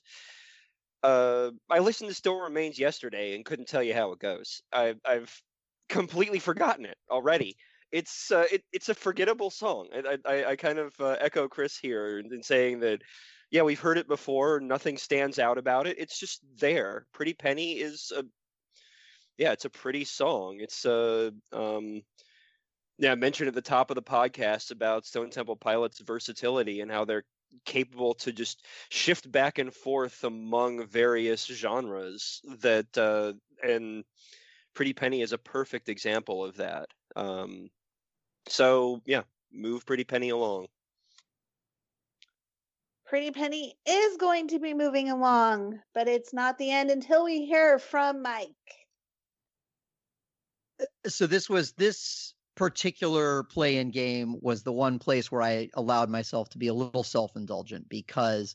[1.01, 4.61] Uh, I listened to Still Remains yesterday and couldn't tell you how it goes.
[4.73, 5.41] I, I've
[5.89, 7.57] completely forgotten it already.
[7.91, 9.87] It's uh, it, it's a forgettable song.
[9.93, 13.01] I I, I kind of uh, echo Chris here in, in saying that
[13.49, 14.59] yeah, we've heard it before.
[14.59, 15.97] Nothing stands out about it.
[15.99, 17.05] It's just there.
[17.13, 18.23] Pretty Penny is a
[19.37, 20.57] yeah, it's a pretty song.
[20.59, 22.01] It's a um
[22.99, 26.89] yeah, I mentioned at the top of the podcast about Stone Temple Pilots' versatility and
[26.89, 27.25] how they're
[27.63, 34.03] capable to just shift back and forth among various genres that uh and
[34.77, 36.89] Pretty Penny is a perfect example of that.
[37.15, 37.71] Um
[38.47, 40.67] so yeah, move Pretty Penny along.
[43.07, 47.47] Pretty Penny is going to be moving along, but it's not the end until we
[47.47, 48.51] hear from Mike.
[51.07, 56.11] so this was this particular play in game was the one place where I allowed
[56.11, 58.53] myself to be a little self-indulgent because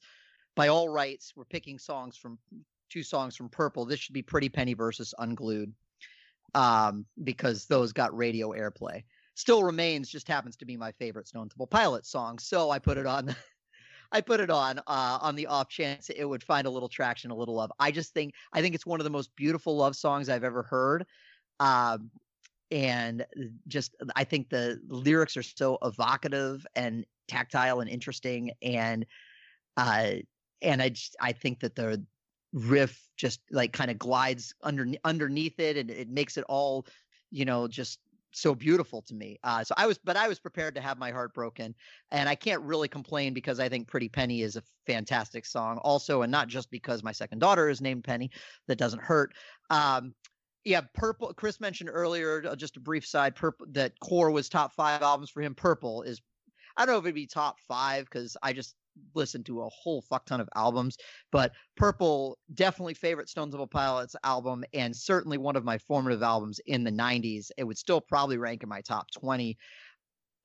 [0.55, 2.39] by all rights we're picking songs from
[2.91, 3.87] two songs from Purple.
[3.87, 5.75] This should be Pretty Penny versus Unglued.
[6.55, 9.05] Um, because those got radio airplay.
[9.35, 12.99] Still Remains just happens to be my favorite Stone Temple Pilots song, so I put
[12.99, 13.35] it on
[14.13, 17.31] I put it on uh, on the off chance it would find a little traction,
[17.31, 17.73] a little love.
[17.79, 20.63] I just think I think it's one of the most beautiful love songs I've ever
[20.63, 21.07] heard.
[21.59, 22.11] Um,
[22.71, 23.27] and
[23.69, 29.07] just I think the lyrics are so evocative and tactile and interesting, and
[29.77, 30.13] uh,
[30.61, 32.05] and I just I think that the
[32.53, 36.87] riff just like kind of glides under underneath it, and it makes it all
[37.31, 38.01] you know just
[38.33, 39.39] so beautiful to me.
[39.45, 41.75] Uh, so I was, but I was prepared to have my heart broken,
[42.11, 46.23] and I can't really complain because I think "Pretty Penny" is a fantastic song, also,
[46.23, 48.31] and not just because my second daughter is named Penny.
[48.69, 49.33] That doesn't hurt.
[49.71, 50.15] Um,
[50.65, 51.33] yeah, Purple.
[51.35, 55.31] Chris mentioned earlier, uh, just a brief side, Purple that Core was top five albums
[55.31, 55.55] for him.
[55.55, 56.21] Purple is,
[56.77, 58.75] I don't know if it'd be top five because I just
[59.15, 60.97] listened to a whole fuck ton of albums,
[61.31, 66.61] but Purple definitely favorite Stone Temple Pilots album, and certainly one of my formative albums
[66.67, 67.51] in the '90s.
[67.57, 69.57] It would still probably rank in my top 20.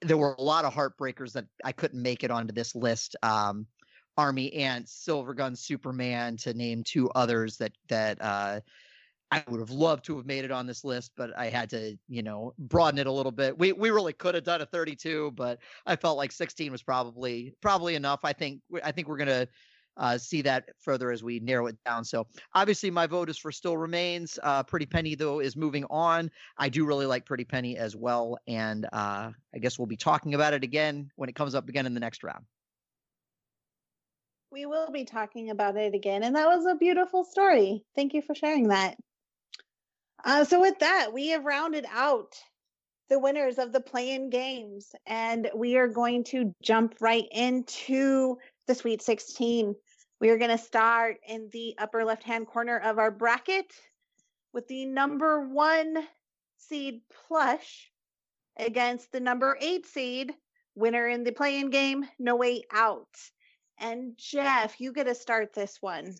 [0.01, 3.15] There were a lot of heartbreakers that I couldn't make it onto this list.
[3.23, 3.67] Um,
[4.17, 8.62] Army Ants, Silver Gun, Superman, to name two others that that uh,
[9.31, 11.97] I would have loved to have made it on this list, but I had to,
[12.07, 13.57] you know, broaden it a little bit.
[13.57, 17.53] We we really could have done a 32, but I felt like 16 was probably
[17.61, 18.21] probably enough.
[18.23, 19.47] I think I think we're gonna
[19.97, 22.05] uh, see that further as we narrow it down.
[22.05, 24.39] So obviously, my vote is for Still Remains.
[24.41, 26.31] Uh, Pretty Penny though is moving on.
[26.57, 30.35] I do really like Pretty Penny as well, and uh, I guess we'll be talking
[30.35, 32.45] about it again when it comes up again in the next round.
[34.51, 37.83] We will be talking about it again, and that was a beautiful story.
[37.95, 38.95] Thank you for sharing that.
[40.23, 42.36] Uh, so with that, we have rounded out
[43.10, 48.75] the winners of the play-in games, and we are going to jump right into the
[48.75, 49.75] Sweet 16.
[50.19, 53.71] We are going to start in the upper left-hand corner of our bracket
[54.53, 55.97] with the number one
[56.58, 57.91] seed plush
[58.58, 60.34] against the number eight seed
[60.75, 63.08] winner in the play-in game, No Way Out.
[63.80, 66.15] And Jeff, you get to start this one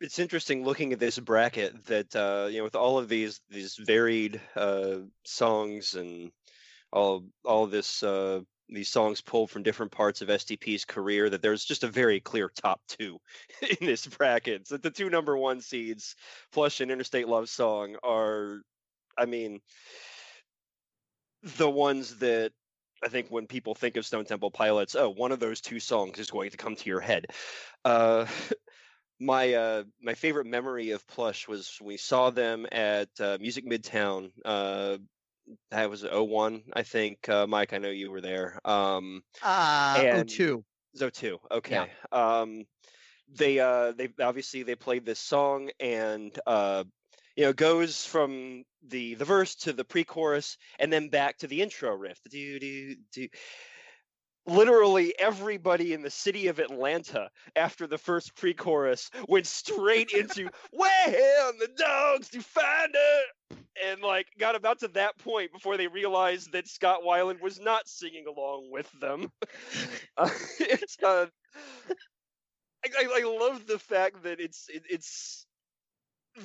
[0.00, 3.76] it's interesting looking at this bracket that uh, you know with all of these these
[3.76, 6.30] varied uh, songs and
[6.92, 11.64] all all this uh, these songs pulled from different parts of STP's career that there's
[11.64, 13.18] just a very clear top two
[13.80, 14.68] in this bracket.
[14.68, 16.14] So the two number one seeds,
[16.52, 18.60] Plush and Interstate Love Song, are,
[19.16, 19.60] I mean,
[21.56, 22.52] the ones that
[23.02, 26.18] I think when people think of Stone Temple Pilots, oh, one of those two songs
[26.18, 27.26] is going to come to your head.
[27.84, 28.26] Uh,
[29.20, 34.30] my uh, my favorite memory of Plush was we saw them at uh, Music Midtown.
[34.44, 34.98] Uh,
[35.70, 37.28] that was 01, I think.
[37.28, 38.60] Uh, Mike, I know you were there.
[38.64, 40.62] Um, uh, and, 02.
[40.98, 41.38] 02.
[41.50, 41.86] Okay.
[42.12, 42.40] Yeah.
[42.40, 42.64] Um,
[43.34, 46.84] they uh, they obviously they played this song and uh,
[47.36, 51.60] you know goes from the the verse to the pre-chorus and then back to the
[51.60, 52.18] intro riff.
[52.30, 53.28] Do do do
[54.48, 61.52] literally everybody in the city of Atlanta after the first pre-chorus went straight into where
[61.58, 63.56] the dogs to find her
[63.86, 67.88] and like got about to that point before they realized that Scott Weiland was not
[67.88, 69.30] singing along with them.
[70.16, 70.30] uh,
[70.60, 71.26] it's uh,
[72.84, 75.46] I, I, I love the fact that it's it, it's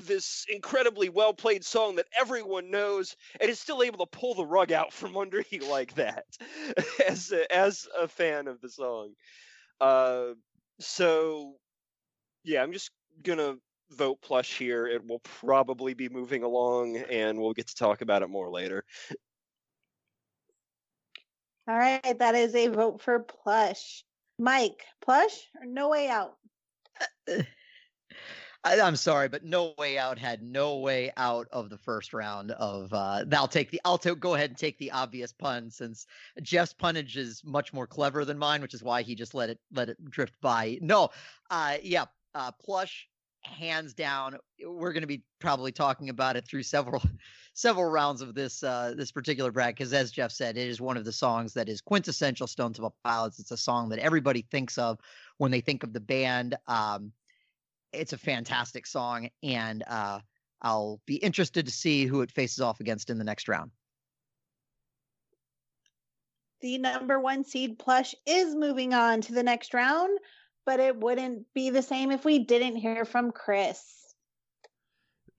[0.06, 4.46] this incredibly well played song that everyone knows and is still able to pull the
[4.46, 6.26] rug out from under you like that
[7.08, 9.14] as a, as a fan of the song.
[9.80, 10.34] Uh,
[10.80, 11.56] so
[12.44, 12.92] yeah, I'm just
[13.24, 13.56] gonna
[13.92, 14.88] vote plush here.
[14.88, 18.84] It will probably be moving along, and we'll get to talk about it more later.
[21.68, 24.04] All right, that is a vote for plush.
[24.38, 26.36] Mike, plush or no way out?
[28.64, 32.52] I, am sorry, but No Way Out had no way out of the first round
[32.52, 32.94] of.
[32.94, 33.82] Uh, I'll take the.
[33.84, 36.08] I'll t- go ahead and take the obvious pun since
[36.42, 39.60] Jeff's punnage is much more clever than mine, which is why he just let it
[39.72, 40.78] let it drift by.
[40.82, 41.10] No,
[41.52, 43.08] uh, yeah, uh, plush,
[43.42, 44.38] hands down.
[44.66, 47.02] We're going to be probably talking about it through several
[47.54, 50.98] several rounds of this uh, this particular bracket because, as Jeff said, it is one
[50.98, 53.40] of the songs that is quintessential Stone Temple Pilots.
[53.40, 55.00] It's a song that everybody thinks of
[55.38, 56.56] when they think of the band.
[56.68, 57.12] Um,
[57.94, 60.20] it's a fantastic song, and uh,
[60.62, 63.72] I'll be interested to see who it faces off against in the next round.
[66.62, 70.18] The number one seed plush is moving on to the next round,
[70.66, 73.84] but it wouldn't be the same if we didn't hear from Chris.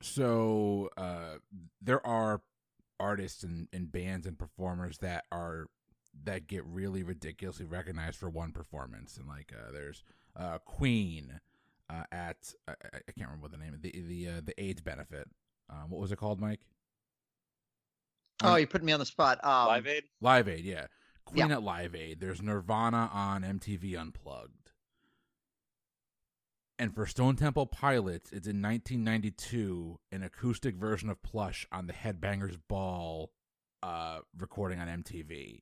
[0.02, 1.36] So uh,
[1.80, 2.42] there are
[3.00, 5.66] artists and, and bands and performers that are
[6.24, 10.04] that get really ridiculously recognized for one performance, and like uh, there's
[10.36, 11.40] uh, Queen
[11.90, 12.36] uh, at
[12.68, 15.28] I, I, can't remember the name of the the uh, the AIDS benefit.
[15.70, 16.60] Um, what was it called, Mike?
[18.42, 19.42] Oh, you put me on the spot.
[19.44, 20.04] Um, Live Aid.
[20.20, 20.86] Live Aid, yeah.
[21.24, 21.54] Queen yeah.
[21.54, 22.20] at Live Aid.
[22.20, 24.72] There's Nirvana on MTV Unplugged.
[26.78, 31.92] And for Stone Temple Pilots, it's in 1992, an acoustic version of Plush on the
[31.92, 33.30] Headbangers Ball
[33.82, 35.60] uh, recording on MTV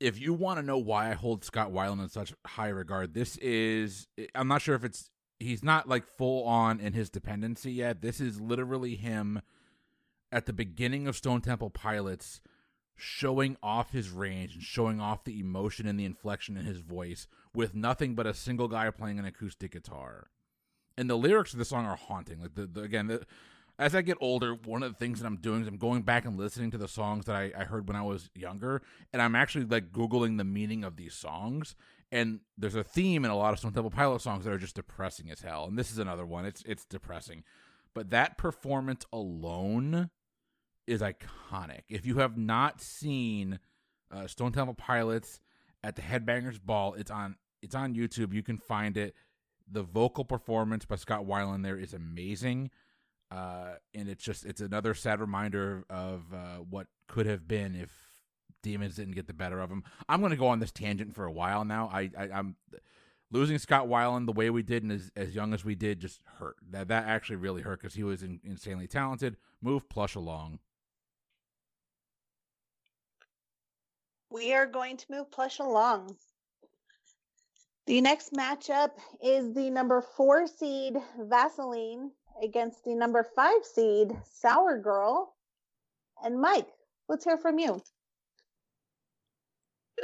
[0.00, 3.36] if you want to know why I hold Scott Weiland in such high regard, this
[3.38, 8.02] is I'm not sure if it's he's not like full on in his dependency yet.
[8.02, 9.42] This is literally him
[10.32, 12.40] at the beginning of Stone Temple Pilots
[12.96, 17.26] showing off his range and showing off the emotion and the inflection in his voice
[17.54, 20.28] with nothing but a single guy playing an acoustic guitar.
[20.96, 22.40] And the lyrics of the song are haunting.
[22.40, 23.26] Like the, the again, the,
[23.78, 26.24] as I get older, one of the things that I'm doing is I'm going back
[26.24, 29.34] and listening to the songs that I, I heard when I was younger, and I'm
[29.34, 31.74] actually like googling the meaning of these songs.
[32.12, 34.76] And there's a theme in a lot of Stone Temple Pilot songs that are just
[34.76, 35.64] depressing as hell.
[35.66, 36.44] And this is another one.
[36.44, 37.42] It's it's depressing,
[37.94, 40.10] but that performance alone
[40.86, 41.82] is iconic.
[41.88, 43.58] If you have not seen
[44.12, 45.40] uh, Stone Temple Pilots
[45.82, 48.32] at the Headbangers Ball, it's on it's on YouTube.
[48.32, 49.14] You can find it.
[49.68, 52.70] The vocal performance by Scott Weiland there is amazing.
[53.34, 57.90] Uh, and it's just it's another sad reminder of uh, what could have been if
[58.62, 59.82] demons didn't get the better of him.
[60.08, 61.90] I'm going to go on this tangent for a while now.
[61.92, 62.54] I, I am
[63.32, 66.20] losing Scott Weiland the way we did and as, as young as we did just
[66.38, 66.56] hurt.
[66.70, 69.36] That that actually really hurt because he was in, insanely talented.
[69.60, 70.60] Move plush along.
[74.30, 76.14] We are going to move plush along.
[77.86, 82.12] The next matchup is the number four seed Vaseline
[82.42, 85.34] against the number five seed Sour Girl.
[86.24, 86.68] And Mike,
[87.08, 87.82] let's hear from you.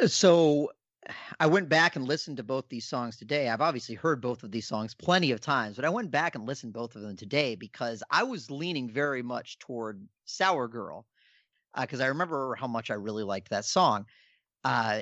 [0.01, 0.71] Uh, so
[1.39, 3.49] I went back and listened to both these songs today.
[3.49, 6.47] I've obviously heard both of these songs plenty of times, but I went back and
[6.47, 11.07] listened both of them today because I was leaning very much toward Sour Girl
[11.79, 14.07] because uh, I remember how much I really liked that song.
[14.65, 15.01] Uh,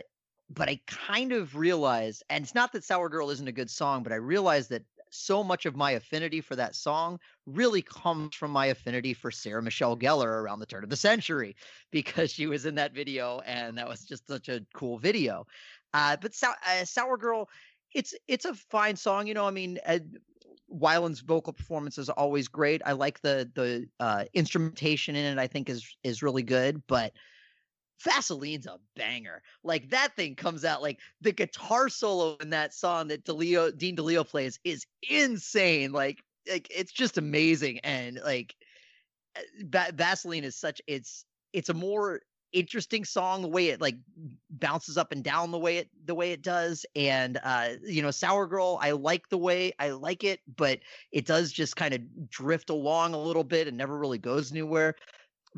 [0.51, 4.03] but I kind of realized, and it's not that Sour Girl isn't a good song,
[4.03, 4.85] but I realized that
[5.15, 9.63] so much of my affinity for that song really comes from my affinity for Sarah
[9.63, 11.57] Michelle Gellar around the turn of the century
[11.91, 15.47] because she was in that video and that was just such a cool video.
[15.95, 17.49] Uh, but uh, Sour Girl,
[17.95, 19.27] it's it's a fine song.
[19.27, 19.99] You know, I mean, uh,
[20.71, 22.83] Weiland's vocal performance is always great.
[22.85, 25.41] I like the the uh, instrumentation in it.
[25.41, 27.13] I think is is really good, but
[28.03, 29.43] Vaseline's a banger.
[29.65, 33.97] Like that thing comes out like the guitar solo in that song that DeLeo Dean
[33.97, 35.93] DeLeo plays is insane.
[35.93, 38.55] Like like it's just amazing and like
[39.65, 42.21] ba- Vaseline is such it's it's a more
[42.53, 43.97] interesting song the way it like
[44.49, 48.11] bounces up and down the way it the way it does and uh you know
[48.11, 50.79] sour girl i like the way i like it but
[51.13, 54.95] it does just kind of drift along a little bit and never really goes anywhere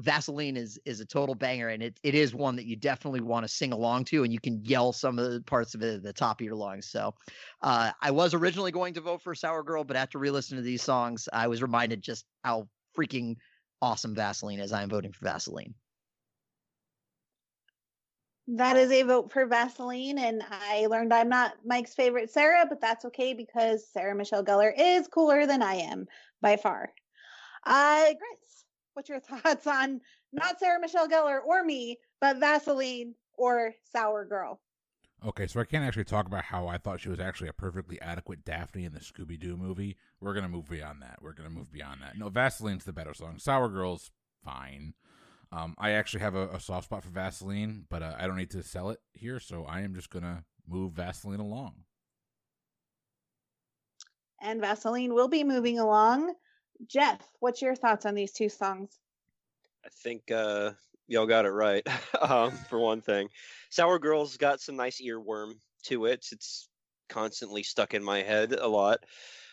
[0.00, 3.44] Vaseline is is a total banger, and it it is one that you definitely want
[3.44, 6.02] to sing along to, and you can yell some of the parts of it at
[6.02, 6.86] the top of your lungs.
[6.86, 7.14] So,
[7.62, 10.82] uh, I was originally going to vote for Sour Girl, but after re-listening to these
[10.82, 13.36] songs, I was reminded just how freaking
[13.82, 14.72] awesome Vaseline is.
[14.72, 15.74] I am voting for Vaseline.
[18.48, 22.80] That is a vote for Vaseline, and I learned I'm not Mike's favorite Sarah, but
[22.80, 26.06] that's okay because Sarah Michelle Gellar is cooler than I am
[26.40, 26.92] by far.
[27.64, 28.59] Uh, Grits,
[28.94, 30.00] what's your thoughts on
[30.32, 34.60] not Sarah Michelle Gellar or me, but Vaseline or Sour Girl?
[35.26, 38.00] Okay, so I can't actually talk about how I thought she was actually a perfectly
[38.00, 39.96] adequate Daphne in the Scooby Doo movie.
[40.18, 41.18] We're gonna move beyond that.
[41.20, 42.16] We're gonna move beyond that.
[42.16, 43.38] No, Vaseline's the better song.
[43.38, 44.10] Sour Girl's
[44.42, 44.94] fine.
[45.52, 48.52] Um, I actually have a, a, soft spot for Vaseline, but uh, I don't need
[48.52, 51.74] to sell it here, so I am just gonna move Vaseline along.
[54.40, 56.34] And Vaseline will be moving along.
[56.86, 58.90] Jeff, what's your thoughts on these two songs?
[59.84, 60.72] I think uh,
[61.08, 61.86] y'all got it right.
[62.20, 63.28] um, for one thing,
[63.70, 65.54] Sour Girl's got some nice earworm
[65.84, 66.26] to it.
[66.32, 66.68] It's
[67.08, 69.04] constantly stuck in my head a lot.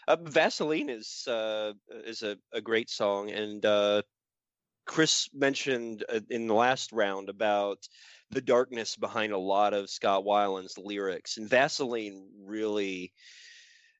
[0.07, 1.73] Uh, Vaseline is uh,
[2.05, 4.01] is a, a great song, and uh,
[4.85, 7.79] Chris mentioned uh, in the last round about
[8.31, 13.11] the darkness behind a lot of Scott Weiland's lyrics, and Vaseline really,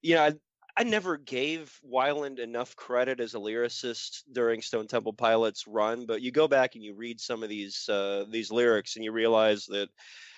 [0.02, 0.32] you know,
[0.80, 6.22] I never gave Weiland enough credit as a lyricist during Stone Temple Pilots run, but
[6.22, 9.66] you go back and you read some of these uh, these lyrics and you realize
[9.66, 9.90] that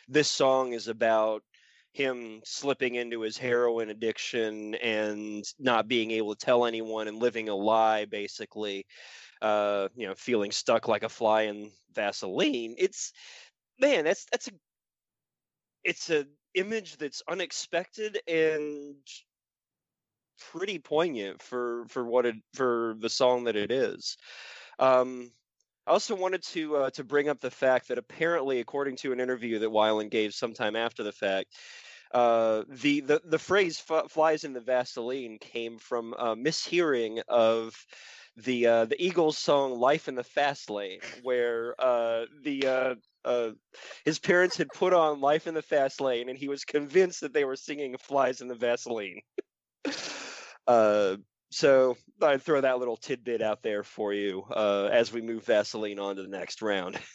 [0.08, 1.44] this song is about
[1.92, 7.50] him slipping into his heroin addiction and not being able to tell anyone and living
[7.50, 8.86] a lie basically
[9.42, 12.76] uh, you know feeling stuck like a fly in vaseline.
[12.78, 13.12] It's
[13.78, 14.52] man that's that's a
[15.84, 16.26] it's a
[16.56, 18.96] image that's unexpected and
[20.52, 24.18] pretty poignant for for what it for the song that it is.
[24.80, 25.32] Um,
[25.88, 29.20] I also wanted to uh, to bring up the fact that apparently, according to an
[29.20, 31.48] interview that Weiland gave sometime after the fact,
[32.14, 37.76] uh, the, the the phrase "flies in the Vaseline" came from a mishearing of
[38.38, 43.52] the uh, the Eagles song "Life in the Fast Lane," where uh, the uh, uh,
[44.06, 47.34] his parents had put on "Life in the Fast Lane," and he was convinced that
[47.34, 49.22] they were singing "Flies in the Vaseline."
[50.70, 51.18] Uh,
[51.50, 55.98] so I'd throw that little tidbit out there for you uh, as we move Vaseline
[55.98, 56.98] on to the next round.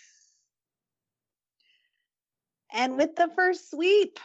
[2.76, 4.18] And with the first sweep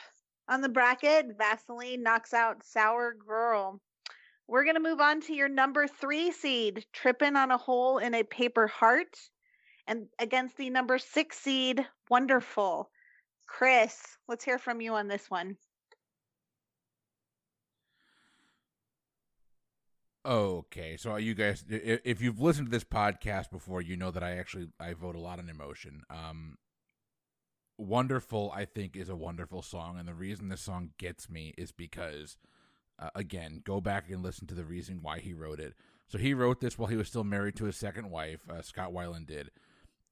[0.48, 3.80] on the bracket, Vaseline knocks out Sour Girl.
[4.48, 8.16] We're going to move on to your number three seed, Tripping on a Hole in
[8.16, 9.16] a Paper Heart,
[9.86, 12.90] and against the number six seed, Wonderful.
[13.46, 15.56] Chris, let's hear from you on this one.
[20.26, 24.38] Okay, so you guys, if you've listened to this podcast before, you know that I
[24.38, 26.04] actually I vote a lot on emotion.
[26.10, 26.58] Um,
[27.78, 31.72] wonderful, I think, is a wonderful song, and the reason this song gets me is
[31.72, 32.38] because,
[33.00, 35.74] uh, again, go back and listen to the reason why he wrote it.
[36.08, 38.92] So he wrote this while he was still married to his second wife, uh, Scott
[38.92, 39.52] Weiland did,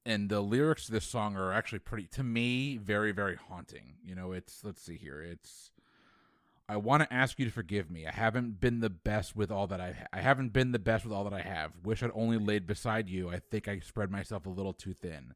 [0.06, 3.96] and the lyrics to this song are actually pretty, to me, very, very haunting.
[4.02, 5.70] You know, it's let's see here, it's
[6.70, 8.06] I want to ask you to forgive me.
[8.06, 11.04] I haven't been the best with all that I ha- I haven't been the best
[11.04, 11.72] with all that I have.
[11.82, 13.30] Wish I'd only laid beside you.
[13.30, 15.34] I think I spread myself a little too thin.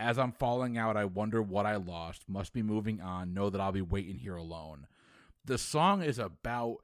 [0.00, 2.28] As I'm falling out, I wonder what I lost.
[2.28, 3.32] Must be moving on.
[3.32, 4.88] Know that I'll be waiting here alone.
[5.44, 6.78] The song is about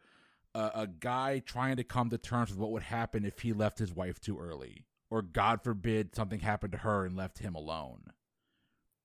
[0.55, 3.80] a, a guy trying to come to terms with what would happen if he left
[3.80, 8.05] his wife too early, or God forbid something happened to her and left him alone.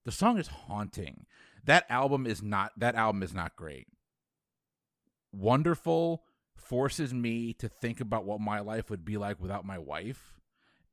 [0.03, 1.25] The song is haunting.
[1.63, 3.87] That album is not that album is not great
[5.35, 6.23] wonderful
[6.55, 10.33] forces me to think about what my life would be like without my wife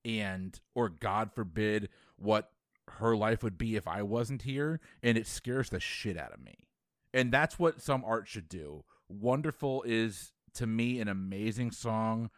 [0.05, 2.51] and or god forbid what
[2.89, 6.43] her life would be if i wasn't here and it scares the shit out of
[6.45, 6.67] me.
[7.15, 8.85] And that's what some art should do.
[9.09, 12.31] Wonderful is to me an amazing song.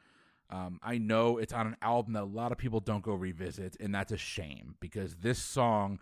[0.51, 3.79] Um, i know it's on an album that a lot of people don't go revisit
[3.81, 5.99] and that's a shame because this song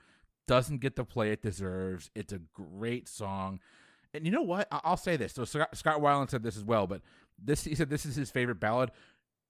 [0.48, 2.11] doesn't get the play it deserves.
[2.14, 3.61] It's a great song
[4.14, 4.68] and you know what?
[4.70, 5.32] I'll say this.
[5.32, 7.02] So Scott, Scott Weiland said this as well, but
[7.42, 8.90] this he said this is his favorite ballad.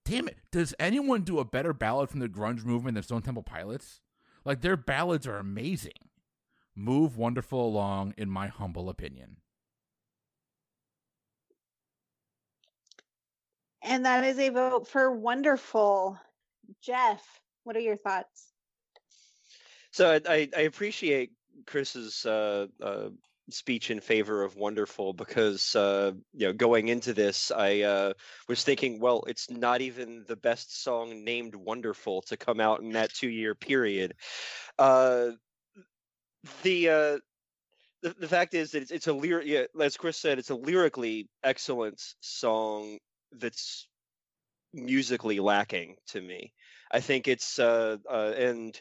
[0.05, 0.37] Damn it!
[0.51, 4.01] Does anyone do a better ballad from the grunge movement than Stone Temple Pilots?
[4.45, 5.93] Like their ballads are amazing.
[6.75, 9.37] Move wonderful along, in my humble opinion.
[13.83, 16.17] And that is a vote for wonderful.
[16.81, 17.21] Jeff,
[17.63, 18.53] what are your thoughts?
[19.91, 21.31] So I, I, I appreciate
[21.67, 23.09] Chris's uh, uh,
[23.49, 28.13] speech in favor of wonderful because uh, you know going into this i uh,
[28.47, 32.91] was thinking well it's not even the best song named wonderful to come out in
[32.93, 34.13] that two year period.
[34.77, 35.29] Uh,
[36.61, 37.17] the uh,
[38.01, 40.55] the, the fact is that it's, it's a lyric yeah, as chris said it's a
[40.55, 42.97] lyrically excellent song
[43.31, 43.87] that's
[44.73, 46.53] musically lacking to me.
[46.91, 48.79] I think it's uh, uh and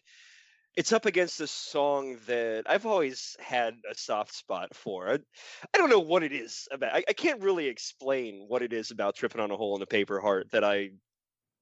[0.76, 5.10] it's up against a song that I've always had a soft spot for.
[5.10, 5.18] I,
[5.74, 6.94] I don't know what it is about.
[6.94, 9.86] I, I, can't really explain what it is about tripping on a hole in a
[9.86, 10.90] paper heart that I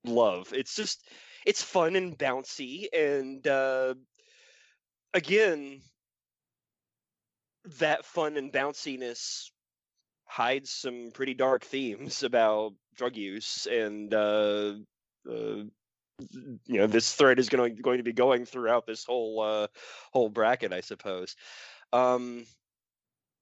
[0.05, 0.53] love.
[0.53, 1.05] It's just
[1.45, 3.95] it's fun and bouncy, and uh,
[5.13, 5.81] again,
[7.79, 9.51] that fun and bounciness
[10.27, 14.75] hides some pretty dark themes about drug use and uh,
[15.29, 15.63] uh,
[16.67, 19.67] you know this thread is going to, going to be going throughout this whole uh,
[20.13, 21.37] whole bracket, I suppose.
[21.93, 22.45] Um,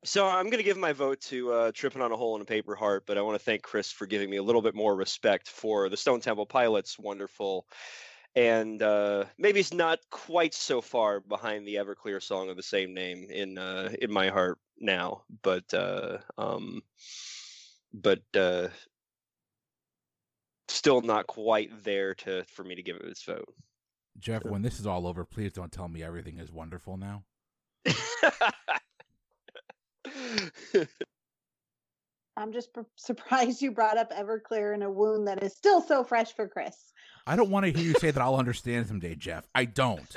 [0.04, 2.46] so I'm going to give my vote to uh, "Tripping on a Hole in a
[2.46, 4.94] Paper Heart," but I want to thank Chris for giving me a little bit more
[4.94, 6.98] respect for the Stone Temple Pilots.
[6.98, 7.66] Wonderful,
[8.34, 12.94] and uh, maybe it's not quite so far behind the Everclear song of the same
[12.94, 16.82] name in uh, in my heart now, but uh, um,
[17.92, 18.68] but uh,
[20.68, 23.52] still not quite there to for me to give it its vote.
[24.18, 24.50] Jeff, so.
[24.50, 27.24] when this is all over, please don't tell me everything is wonderful now.
[32.36, 36.34] I'm just surprised you brought up Everclear in a wound that is still so fresh
[36.34, 36.92] for Chris.
[37.28, 39.46] I don't want to hear you say that I'll understand someday, Jeff.
[39.54, 40.16] I don't.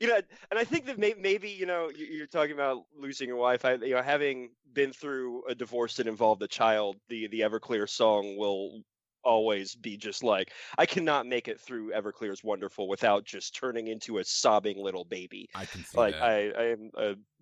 [0.00, 0.20] you know,
[0.50, 3.66] and I think that may, maybe you know you're talking about losing your wife.
[3.66, 7.86] I, you know, having been through a divorce that involved a child, the the Everclear
[7.86, 8.80] song will
[9.22, 14.16] always be just like I cannot make it through Everclear's Wonderful without just turning into
[14.16, 15.50] a sobbing little baby.
[15.54, 16.22] I can see like that.
[16.22, 16.90] I I am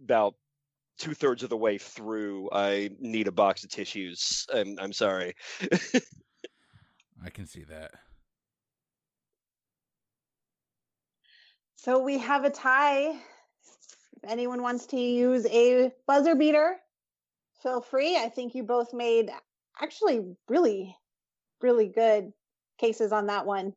[0.02, 0.34] about
[0.98, 2.48] two thirds of the way through.
[2.52, 4.44] I need a box of tissues.
[4.52, 5.34] I'm I'm sorry.
[7.24, 7.92] I can see that.
[11.76, 13.10] So we have a tie.
[13.10, 16.76] If anyone wants to use a buzzer beater,
[17.62, 18.16] feel free.
[18.16, 19.30] I think you both made
[19.80, 20.96] actually really,
[21.60, 22.32] really good
[22.78, 23.74] cases on that one.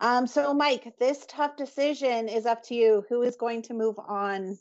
[0.00, 3.04] Um, so, Mike, this tough decision is up to you.
[3.08, 4.56] Who is going to move on?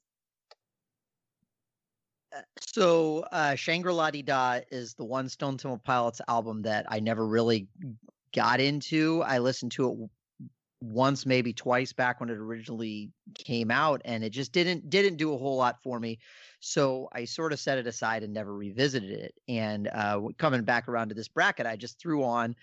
[2.36, 7.00] Uh, so, uh, Shangri-La Dee Da is the one Stone Temple Pilots album that I
[7.00, 7.68] never really
[8.34, 9.24] got into.
[9.24, 10.10] I listened to it
[10.82, 15.34] once, maybe twice back when it originally came out, and it just didn't didn't do
[15.34, 16.20] a whole lot for me.
[16.60, 19.34] So I sort of set it aside and never revisited it.
[19.48, 22.56] And uh, coming back around to this bracket, I just threw on.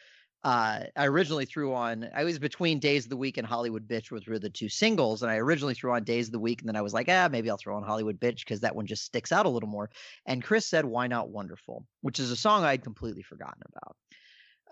[0.45, 2.07] Uh, I originally threw on.
[2.15, 5.23] I was between Days of the Week and Hollywood Bitch, which were the two singles,
[5.23, 7.29] and I originally threw on Days of the Week, and then I was like, ah,
[7.33, 9.91] maybe I'll throw on Hollywood Bitch because that one just sticks out a little more.
[10.27, 13.97] And Chris said, "Why not Wonderful," which is a song I'd completely forgotten about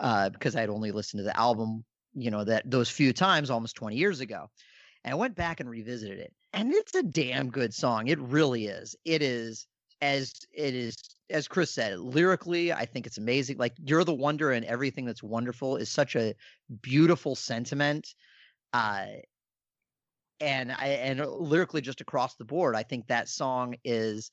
[0.02, 3.76] uh, because I'd only listened to the album, you know, that those few times almost
[3.76, 4.50] 20 years ago.
[5.04, 6.32] And I went back and revisited it.
[6.52, 8.08] And it's a damn good song.
[8.08, 8.94] It really is.
[9.04, 9.66] It is
[10.02, 10.96] as it is
[11.30, 13.56] as Chris said, lyrically, I think it's amazing.
[13.56, 16.34] Like you're the wonder and everything that's wonderful is such a
[16.82, 18.14] beautiful sentiment.
[18.72, 19.06] Uh
[20.40, 24.32] and I and lyrically just across the board, I think that song is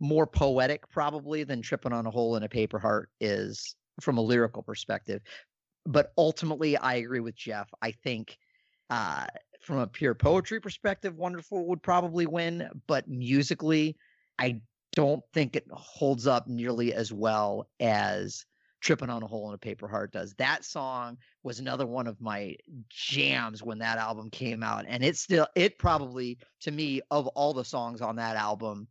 [0.00, 4.22] more poetic probably than tripping on a hole in a paper heart is from a
[4.22, 5.22] lyrical perspective.
[5.86, 7.68] But ultimately, I agree with Jeff.
[7.82, 8.38] I think
[8.90, 9.26] uh,
[9.60, 12.68] from a pure poetry perspective, Wonderful would probably win.
[12.86, 13.96] But musically,
[14.38, 14.60] I
[14.92, 18.46] don't think it holds up nearly as well as
[18.80, 20.34] Tripping on a Hole in a Paper Heart does.
[20.34, 22.54] That song was another one of my
[22.90, 24.84] jams when that album came out.
[24.86, 28.86] And it still, it probably, to me, of all the songs on that album,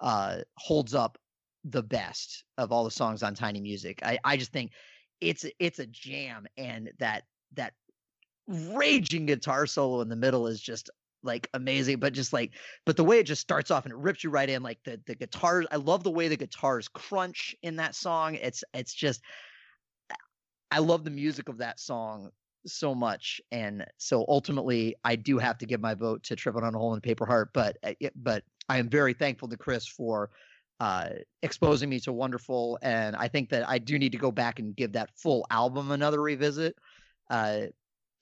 [0.00, 1.18] uh, holds up
[1.64, 4.00] the best of all the songs on Tiny Music.
[4.02, 4.72] I, I just think
[5.20, 7.72] it's it's a jam, and that that
[8.46, 10.90] raging guitar solo in the middle is just
[11.22, 12.52] like amazing but just like
[12.84, 15.00] but the way it just starts off and it rips you right in like the
[15.06, 19.22] the guitars i love the way the guitars crunch in that song it's it's just
[20.70, 22.28] i love the music of that song
[22.66, 26.74] so much and so ultimately i do have to give my vote to tripping on
[26.74, 30.30] a hole in paper heart but uh, but i am very thankful to chris for
[30.80, 31.08] uh,
[31.42, 34.74] exposing me to wonderful and i think that i do need to go back and
[34.74, 36.76] give that full album another revisit.
[37.30, 37.62] Uh,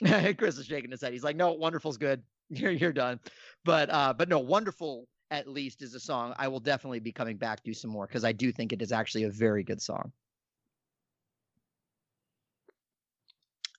[0.38, 1.12] chris is shaking his head.
[1.12, 2.22] He's like no wonderful's good.
[2.50, 3.18] You're, you're done.
[3.64, 7.38] But uh, but no wonderful at least is a song i will definitely be coming
[7.38, 10.12] back do some more because i do think it is actually a very good song.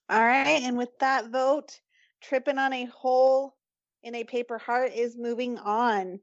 [0.09, 1.79] All right, and with that vote,
[2.21, 3.55] tripping on a hole
[4.03, 6.19] in a paper heart is moving on.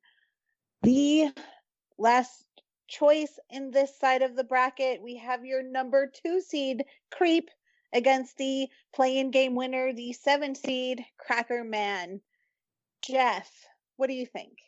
[0.83, 1.33] The
[2.01, 2.45] last
[2.89, 7.51] choice in this side of the bracket, we have your number two seed, Creep,
[7.93, 12.21] against the play in game winner, the seven seed, Cracker Man.
[13.03, 13.51] Jeff,
[13.97, 14.59] what do you think?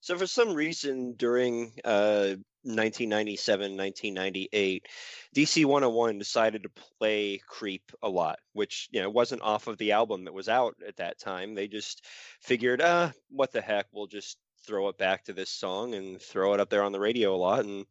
[0.00, 4.88] So for some reason during uh, 1997, 1998,
[5.34, 9.92] DC 101 decided to play Creep a lot, which you know wasn't off of the
[9.92, 11.54] album that was out at that time.
[11.54, 12.04] They just
[12.40, 16.54] figured, uh, what the heck, we'll just throw it back to this song and throw
[16.54, 17.86] it up there on the radio a lot, and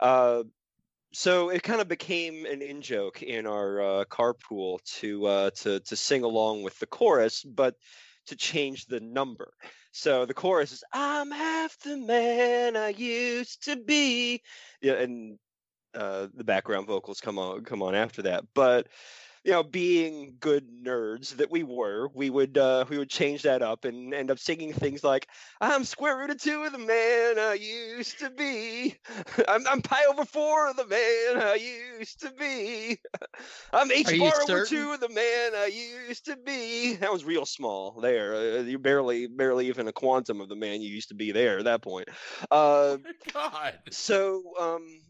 [0.00, 0.42] uh,
[1.12, 5.80] so it kind of became an in joke in our uh, carpool to uh, to
[5.80, 7.74] to sing along with the chorus, but
[8.26, 9.52] to change the number.
[9.92, 14.42] So the chorus is "I'm half the man I used to be,"
[14.80, 15.38] yeah, and
[15.94, 18.44] uh, the background vocals come on come on after that.
[18.54, 18.86] But
[19.44, 23.62] you know, being good nerds that we were, we would uh, we would change that
[23.62, 25.28] up and end up singing things like
[25.60, 28.96] "I'm square root of two of the man I used to be,"
[29.48, 32.98] "I'm, I'm pi over four of the man I used to be,"
[33.72, 37.46] "I'm h bar over two of the man I used to be." That was real
[37.46, 38.34] small there.
[38.34, 41.58] Uh, you're barely barely even a quantum of the man you used to be there
[41.58, 42.08] at that point.
[42.50, 43.80] Uh, Oh god.
[43.90, 45.02] so um,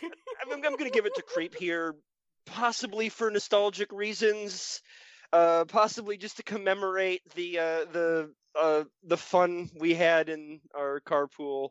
[0.02, 1.94] I'm, I'm going to give it to Creep here,
[2.46, 4.80] possibly for nostalgic reasons,
[5.32, 11.00] uh, possibly just to commemorate the uh, the uh, the fun we had in our
[11.00, 11.70] carpool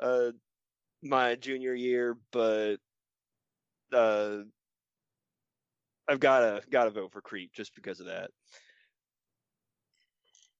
[0.00, 0.30] uh,
[1.02, 2.76] my junior year, but
[3.92, 4.38] uh,
[6.08, 8.30] I've got to got to vote for Creep just because of that.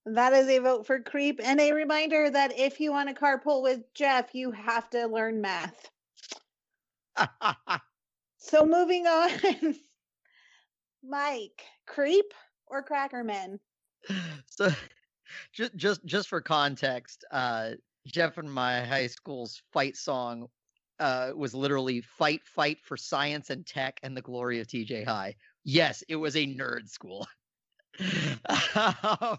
[0.06, 3.62] That is a vote for Creep, and a reminder that if you want to carpool
[3.62, 5.90] with Jeff, you have to learn math.
[8.40, 9.30] So moving on,
[11.04, 12.32] Mike, Creep
[12.66, 13.58] or Crackerman?
[14.46, 14.70] so
[15.52, 17.72] just just just for context uh
[18.06, 20.48] jeff and my high school's fight song
[20.98, 25.36] uh was literally fight fight for science and tech and the glory of tj high.
[25.64, 27.26] Yes it was a nerd school.
[28.74, 29.38] Um,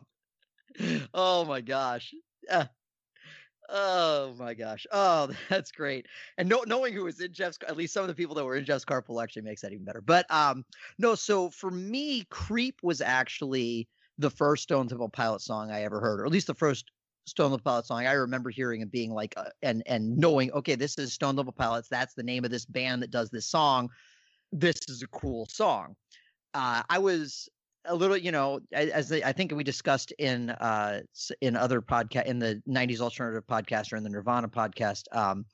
[1.13, 2.13] oh my gosh.
[2.49, 2.65] Uh,
[3.71, 6.05] oh my gosh oh that's great
[6.37, 8.55] and know, knowing who was in jeff's at least some of the people that were
[8.57, 10.65] in jeff's carpool actually makes that even better but um
[10.99, 15.99] no so for me creep was actually the first Stone Temple Pilot song I ever
[15.99, 16.91] heard, or at least the first
[17.25, 20.75] Stone Temple Pilot song I remember hearing and being like, uh, and and knowing, okay,
[20.75, 21.89] this is Stone Temple Pilots.
[21.89, 23.89] That's the name of this band that does this song.
[24.51, 25.95] This is a cool song.
[26.53, 27.49] uh, I was
[27.85, 31.01] a little, you know, as I think we discussed in uh
[31.41, 35.03] in other podcast in the '90s alternative podcast or in the Nirvana podcast.
[35.11, 35.45] Um,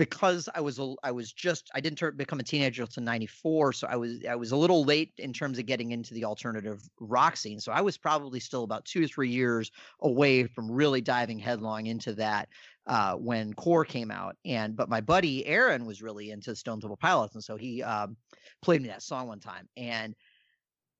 [0.00, 3.86] because I was I was just I didn't turn, become a teenager until '94, so
[3.86, 7.36] I was I was a little late in terms of getting into the alternative rock
[7.36, 7.60] scene.
[7.60, 11.84] So I was probably still about two or three years away from really diving headlong
[11.84, 12.48] into that
[12.86, 14.36] uh, when Core came out.
[14.46, 18.16] And but my buddy Aaron was really into Stone Temple Pilots, and so he um,
[18.62, 20.16] played me that song one time, and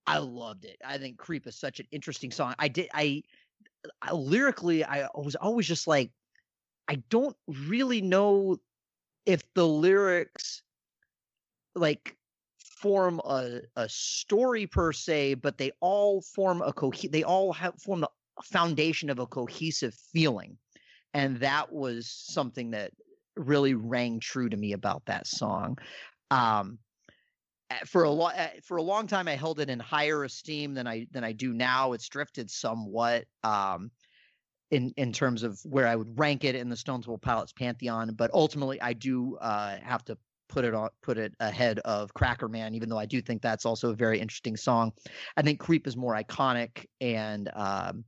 [0.07, 0.77] I loved it.
[0.85, 2.55] I think Creep is such an interesting song.
[2.59, 3.23] I did I,
[4.03, 6.11] I lyrically I was always just like
[6.89, 8.59] I don't really know
[9.27, 10.63] if the lyrics
[11.75, 12.17] like
[12.59, 17.75] form a, a story per se, but they all form a co they all have
[17.81, 18.11] form the
[18.43, 20.57] foundation of a cohesive feeling.
[21.13, 22.93] And that was something that
[23.37, 25.79] really rang true to me about that song.
[26.31, 26.79] Um,
[27.87, 28.33] for a long
[28.65, 31.53] for a long time, I held it in higher esteem than I than I do
[31.53, 31.93] now.
[31.93, 33.25] It's drifted somewhat.
[33.45, 33.91] Um,
[34.71, 38.15] in in terms of where I would rank it in the Stone Temple Pilots pantheon.
[38.15, 40.17] But ultimately, I do uh, have to
[40.49, 43.65] put it on put it ahead of Cracker Man, even though I do think that's
[43.65, 44.93] also a very interesting song.
[45.37, 48.05] I think Creep is more iconic and um,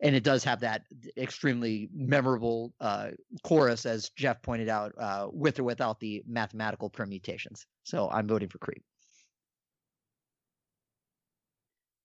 [0.00, 0.82] and it does have that
[1.16, 3.10] extremely memorable uh,
[3.42, 7.66] chorus, as Jeff pointed out, uh, with or without the mathematical permutations.
[7.84, 8.82] So I'm voting for Creep.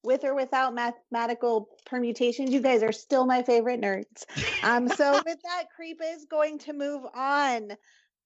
[0.04, 4.26] with or without mathematical permutations, you guys are still my favorite nerds.
[4.64, 7.72] Um, so with that, Creep is going to move on.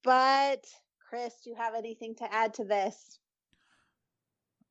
[0.04, 0.64] But
[1.10, 3.20] Chris, do you have anything to add to this?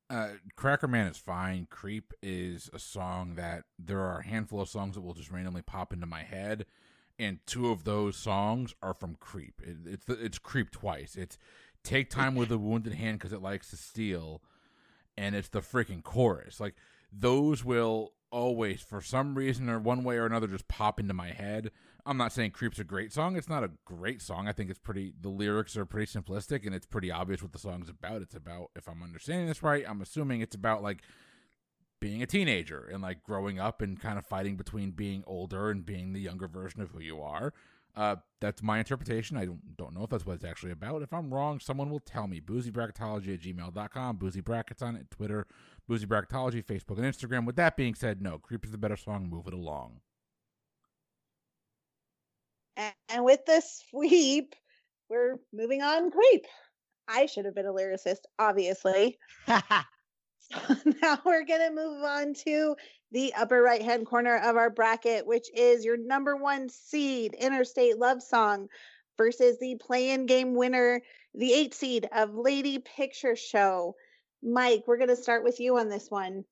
[0.09, 1.67] Uh, Cracker Man is fine.
[1.69, 5.63] Creep is a song that there are a handful of songs that will just randomly
[5.63, 6.65] pop into my head,
[7.17, 9.61] and two of those songs are from Creep.
[9.63, 11.15] It, it's it's Creep twice.
[11.15, 11.37] It's
[11.83, 14.43] Take Time with a Wounded Hand because it likes to steal,
[15.17, 16.59] and it's the freaking chorus.
[16.59, 16.75] Like
[17.11, 21.29] those will always, for some reason or one way or another, just pop into my
[21.31, 21.71] head.
[22.05, 23.35] I'm not saying Creep's a great song.
[23.35, 24.47] It's not a great song.
[24.47, 27.59] I think it's pretty, the lyrics are pretty simplistic and it's pretty obvious what the
[27.59, 28.21] song's about.
[28.21, 31.01] It's about, if I'm understanding this right, I'm assuming it's about like
[31.99, 35.83] being a teenager and like growing up and kind of fighting between being older and
[35.83, 37.53] being the younger version of who you are.
[37.95, 39.37] Uh, that's my interpretation.
[39.37, 41.01] I don't, don't know if that's what it's actually about.
[41.01, 42.41] If I'm wrong, someone will tell me.
[42.41, 44.17] Boozybracketology at gmail.com.
[44.17, 45.47] Boozy Brackets on it, Twitter,
[45.87, 47.45] Boozy Bracketology, Facebook, and Instagram.
[47.45, 49.29] With that being said, no, Creep is the better song.
[49.29, 50.01] Move it along.
[52.77, 54.55] And with this sweep,
[55.09, 56.45] we're moving on Creep.
[57.07, 59.17] I should have been a lyricist, obviously.
[59.47, 62.75] so now we're going to move on to
[63.11, 67.97] the upper right hand corner of our bracket, which is your number one seed, Interstate
[67.97, 68.67] Love Song,
[69.17, 71.01] versus the play in game winner,
[71.33, 73.95] the eight seed of Lady Picture Show.
[74.43, 76.43] Mike, we're going to start with you on this one.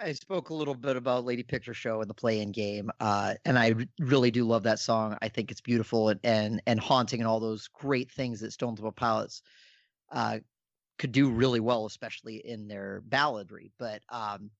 [0.00, 3.58] I spoke a little bit about Lady Picture Show and the play-in game, uh, and
[3.58, 5.16] I really do love that song.
[5.20, 8.76] I think it's beautiful and and, and haunting, and all those great things that Stone
[8.76, 9.42] Temple Pilots
[10.10, 10.38] uh,
[10.98, 13.70] could do really well, especially in their balladry.
[13.78, 14.50] But um,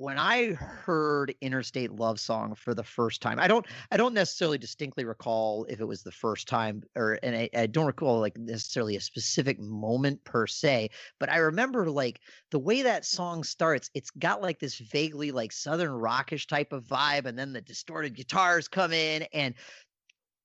[0.00, 4.56] when I heard Interstate Love Song for the first time, I don't I don't necessarily
[4.56, 8.38] distinctly recall if it was the first time or and I, I, don't recall like
[8.38, 10.88] necessarily a specific moment per se,
[11.18, 12.20] but I remember like
[12.50, 16.84] the way that song starts, it's got like this vaguely like southern rockish type of
[16.84, 19.54] vibe, and then the distorted guitars come in and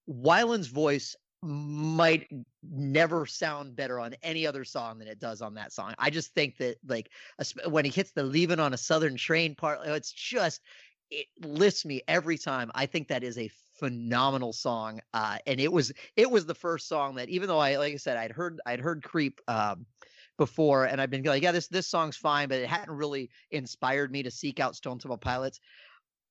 [0.06, 1.16] Weiland's voice
[1.46, 2.28] might
[2.64, 5.94] never sound better on any other song than it does on that song.
[6.00, 7.10] I just think that like
[7.68, 10.62] when he hits the leaving on a southern train part, it's just
[11.12, 12.72] it lifts me every time.
[12.74, 15.02] I think that is a phenomenal song.
[15.14, 17.98] Uh, and it was it was the first song that even though I like I
[17.98, 19.86] said I'd heard I'd heard Creep um,
[20.38, 24.12] before and I've been like yeah this this song's fine, but it hadn't really inspired
[24.12, 25.60] me to seek out Stone Temple Pilots.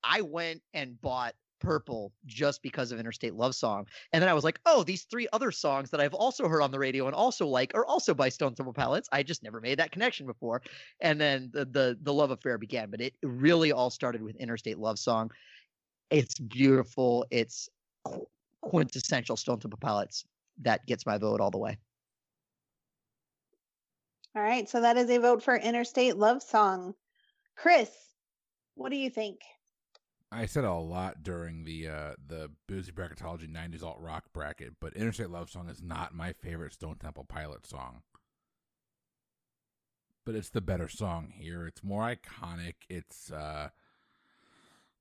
[0.03, 1.35] I went and bought
[1.65, 3.87] Purple just because of Interstate Love Song.
[4.13, 6.71] And then I was like, oh, these three other songs that I've also heard on
[6.71, 9.09] the radio and also like are also by Stone Temple Pilots.
[9.13, 10.63] I just never made that connection before.
[11.01, 12.91] And then the the, the love affair began.
[12.91, 15.31] But it really all started with Interstate Love Song.
[16.11, 17.27] It's beautiful.
[17.31, 17.69] It's
[18.61, 20.25] quintessential Stone Temple Pilots.
[20.63, 21.79] That gets my vote all the way.
[24.37, 26.95] All right, so that is a vote for Interstate Love Song.
[27.57, 27.91] Chris,
[28.75, 29.41] what do you think?
[30.35, 34.95] I said a lot during the uh, the Boozy Bracketology '90s alt rock bracket, but
[34.95, 38.03] Interstate Love Song is not my favorite Stone Temple Pilot song.
[40.27, 41.67] But it's the better song here.
[41.67, 42.75] It's more iconic.
[42.89, 43.69] It's uh,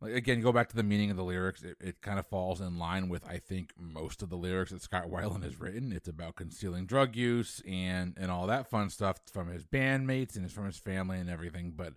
[0.01, 1.63] like again, go back to the meaning of the lyrics.
[1.63, 4.81] It, it kind of falls in line with I think most of the lyrics that
[4.81, 5.91] Scott Weiland has written.
[5.91, 10.51] It's about concealing drug use and and all that fun stuff from his bandmates and
[10.51, 11.73] from his family and everything.
[11.75, 11.93] But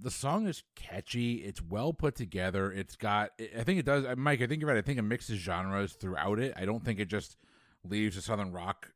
[0.00, 1.36] the song is catchy.
[1.36, 2.72] It's well put together.
[2.72, 3.30] It's got.
[3.56, 4.04] I think it does.
[4.04, 4.78] Uh, Mike, I think you're right.
[4.78, 6.54] I think it mixes genres throughout it.
[6.56, 7.36] I don't think it just
[7.84, 8.92] leaves the southern rock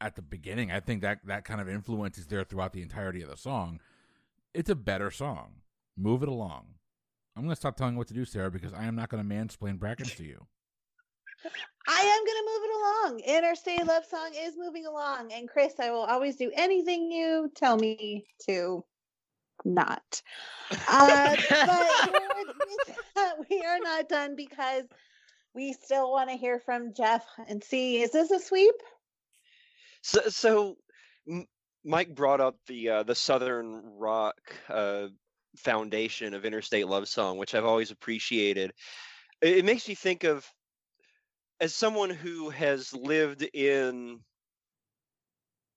[0.00, 0.70] at the beginning.
[0.70, 3.80] I think that that kind of influence is there throughout the entirety of the song.
[4.54, 5.56] It's a better song.
[5.96, 6.66] Move it along.
[7.36, 9.26] I'm going to stop telling you what to do, Sarah, because I am not going
[9.26, 10.46] to mansplain brackets to you.
[11.88, 13.36] I am going to move it along.
[13.36, 15.32] Interstate Love Song is moving along.
[15.32, 18.84] And Chris, I will always do anything you tell me to
[19.64, 20.22] not.
[20.88, 21.36] Uh,
[21.66, 21.86] but
[23.50, 24.84] we are not done because
[25.54, 28.74] we still want to hear from Jeff and see is this a sweep?
[30.02, 30.76] So, so
[31.84, 34.36] Mike brought up the uh, the Southern rock
[34.68, 35.08] uh,
[35.56, 38.72] foundation of Interstate Love Song, which I've always appreciated.
[39.40, 40.46] It, it makes me think of
[41.60, 44.20] as someone who has lived in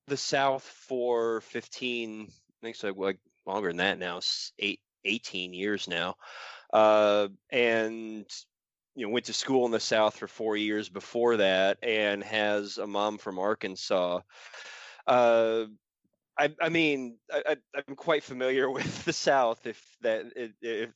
[0.07, 3.19] the South for 15, I think so, like
[3.49, 4.19] longer than that now,
[4.59, 6.15] eight, 18 years now,
[6.73, 8.25] uh, and
[8.95, 12.77] you know went to school in the South for four years before that, and has
[12.77, 14.21] a mom from Arkansas.
[15.07, 15.65] Uh,
[16.37, 19.65] I, I mean, I, am quite familiar with the South.
[19.65, 20.25] If that
[20.61, 20.91] if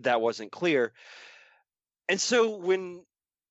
[0.00, 0.92] that wasn't clear,
[2.08, 3.04] and so when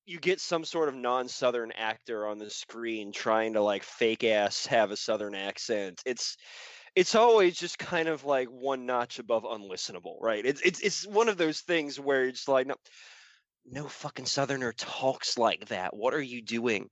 [0.06, 4.64] you get some sort of non-Southern actor on the screen trying to like fake ass
[4.66, 6.36] have a Southern accent, it's
[6.96, 10.44] it's always just kind of like one notch above unlistenable, right?
[10.44, 12.74] It's it's it's one of those things where it's like no,
[13.66, 15.94] no fucking Southerner talks like that.
[15.94, 16.88] What are you doing?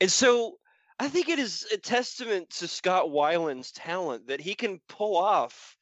[0.00, 0.54] And so
[1.00, 5.76] I think it is a testament to Scott Weiland's talent that he can pull off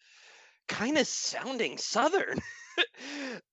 [0.67, 2.41] kind of sounding Southern.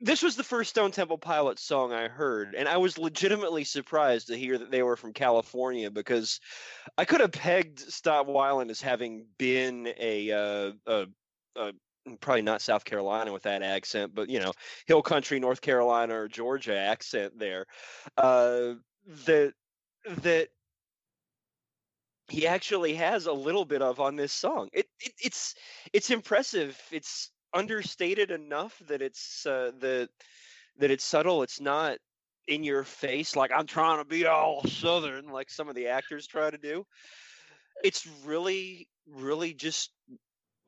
[0.00, 4.28] this was the first Stone Temple Pilots song I heard, and I was legitimately surprised
[4.28, 6.40] to hear that they were from California because
[6.96, 11.06] I could have pegged Scott Weiland as having been a, uh, a,
[11.56, 11.72] a
[12.20, 14.52] probably not South Carolina with that accent, but you know,
[14.86, 17.66] Hill Country, North Carolina or Georgia accent there.
[18.16, 18.74] Uh,
[19.26, 19.54] that
[20.22, 20.48] that
[22.28, 24.68] he actually has a little bit of on this song.
[24.72, 25.54] It, it it's
[25.92, 26.80] it's impressive.
[26.92, 30.08] It's understated enough that it's uh, that
[30.78, 31.42] that it's subtle.
[31.42, 31.98] It's not
[32.46, 36.26] in your face like I'm trying to be all southern like some of the actors
[36.26, 36.84] try to do.
[37.84, 39.90] It's really really just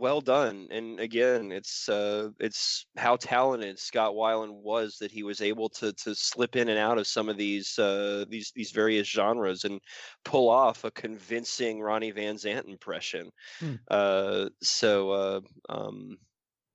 [0.00, 0.66] well done.
[0.70, 5.92] And again, it's uh, it's how talented Scott Weiland was that he was able to
[5.92, 9.80] to slip in and out of some of these uh, these these various genres and
[10.24, 13.30] pull off a convincing Ronnie Van Zant impression.
[13.60, 13.74] Hmm.
[13.88, 16.16] Uh, so uh, um,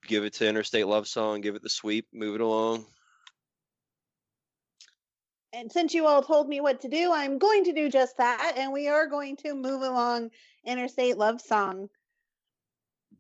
[0.08, 2.86] give it to Interstate Love Song, give it the sweep, move it along.
[5.54, 8.56] And since you all told me what to do, I'm going to do just that.
[8.58, 10.32] And we are going to move along
[10.66, 11.88] Interstate Love Song.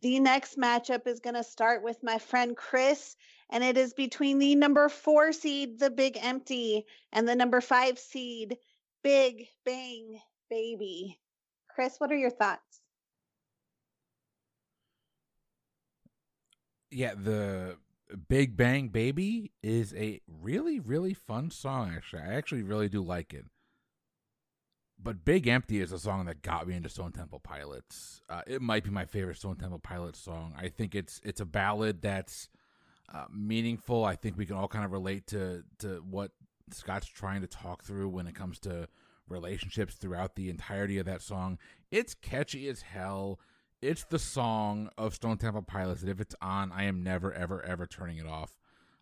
[0.02, 3.16] The next matchup is going to start with my friend Chris,
[3.50, 7.98] and it is between the number four seed, the Big Empty, and the number five
[7.98, 8.58] seed,
[9.02, 10.20] Big Bang
[10.50, 11.18] Baby.
[11.74, 12.82] Chris, what are your thoughts?
[16.96, 17.78] Yeah, the
[18.28, 22.24] Big Bang Baby is a really, really fun song, actually.
[22.24, 23.46] I actually really do like it
[25.02, 28.22] but Big Empty is a song that got me into Stone Temple Pilots.
[28.30, 30.54] Uh, it might be my favorite Stone Temple Pilots song.
[30.58, 32.50] I think it's it's a ballad that's
[33.14, 34.06] uh, meaningful.
[34.06, 36.32] I think we can all kind of relate to to what
[36.72, 38.88] Scott's trying to talk through when it comes to
[39.28, 41.58] relationships throughout the entirety of that song.
[41.91, 43.39] It's catchy as hell.
[43.82, 47.63] It's the song of Stone Temple Pilots that if it's on, I am never, ever,
[47.63, 48.57] ever turning it off.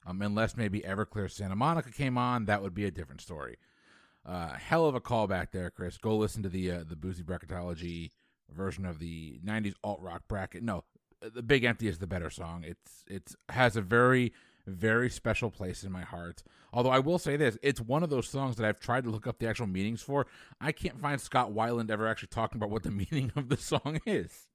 [0.05, 3.57] Um, unless maybe Everclear Santa Monica came on, that would be a different story.
[4.26, 5.97] Uh, hell of a callback there, Chris.
[5.97, 8.11] Go listen to the uh, the boozy bracketology
[8.49, 10.63] version of the '90s alt rock bracket.
[10.63, 10.84] No,
[11.21, 12.65] the Big Empty is the better song.
[12.65, 14.34] It's it's has a very
[14.65, 16.43] very special place in my heart.
[16.71, 19.28] Although I will say this, it's one of those songs that I've tried to look
[19.28, 20.26] up the actual meanings for.
[20.59, 23.99] I can't find Scott Weiland ever actually talking about what the meaning of the song
[24.05, 24.47] is.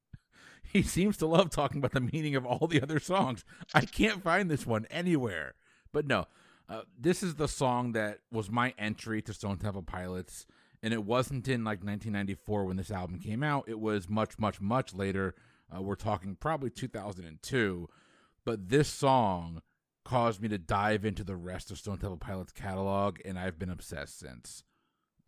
[0.72, 3.44] He seems to love talking about the meaning of all the other songs.
[3.74, 5.54] I can't find this one anywhere.
[5.92, 6.26] But no,
[6.68, 10.46] uh, this is the song that was my entry to Stone Temple Pilots,
[10.82, 13.64] and it wasn't in like 1994 when this album came out.
[13.66, 15.34] It was much, much, much later.
[15.74, 17.88] Uh, we're talking probably 2002.
[18.44, 19.62] But this song
[20.04, 23.70] caused me to dive into the rest of Stone Temple Pilots catalog, and I've been
[23.70, 24.64] obsessed since.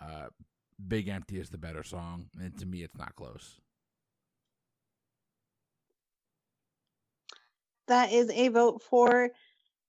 [0.01, 0.28] Uh,
[0.86, 3.61] Big Empty is the better song, and to me, it's not close.
[7.91, 9.30] That is a vote for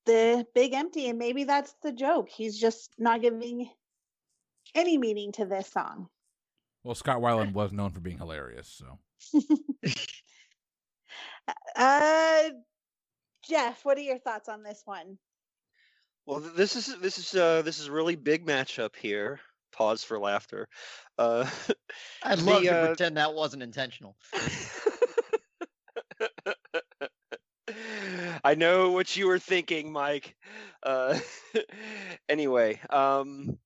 [0.06, 1.08] the big empty.
[1.08, 2.30] And maybe that's the joke.
[2.30, 3.70] He's just not giving
[4.76, 6.10] any meaning to this song.
[6.84, 8.98] Well, Scott Weiland was known for being hilarious, so.
[11.76, 12.50] uh,
[13.48, 15.18] Jeff, what are your thoughts on this one?
[16.26, 19.40] Well, this is this is uh, this is a really big matchup here.
[19.72, 20.68] Pause for laughter.
[21.18, 21.48] Uh,
[22.24, 24.16] I'd the, love to uh, pretend that wasn't intentional.
[28.44, 30.36] I know what you were thinking, Mike.
[30.84, 31.20] Uh,
[32.30, 33.58] anyway, um,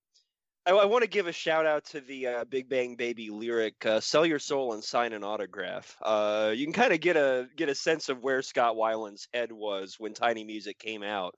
[0.66, 3.86] I, I want to give a shout out to the uh, Big Bang Baby lyric
[3.86, 7.48] uh, "Sell your soul and sign an autograph." Uh, you can kind of get a
[7.56, 11.36] get a sense of where Scott Weiland's head was when Tiny Music came out,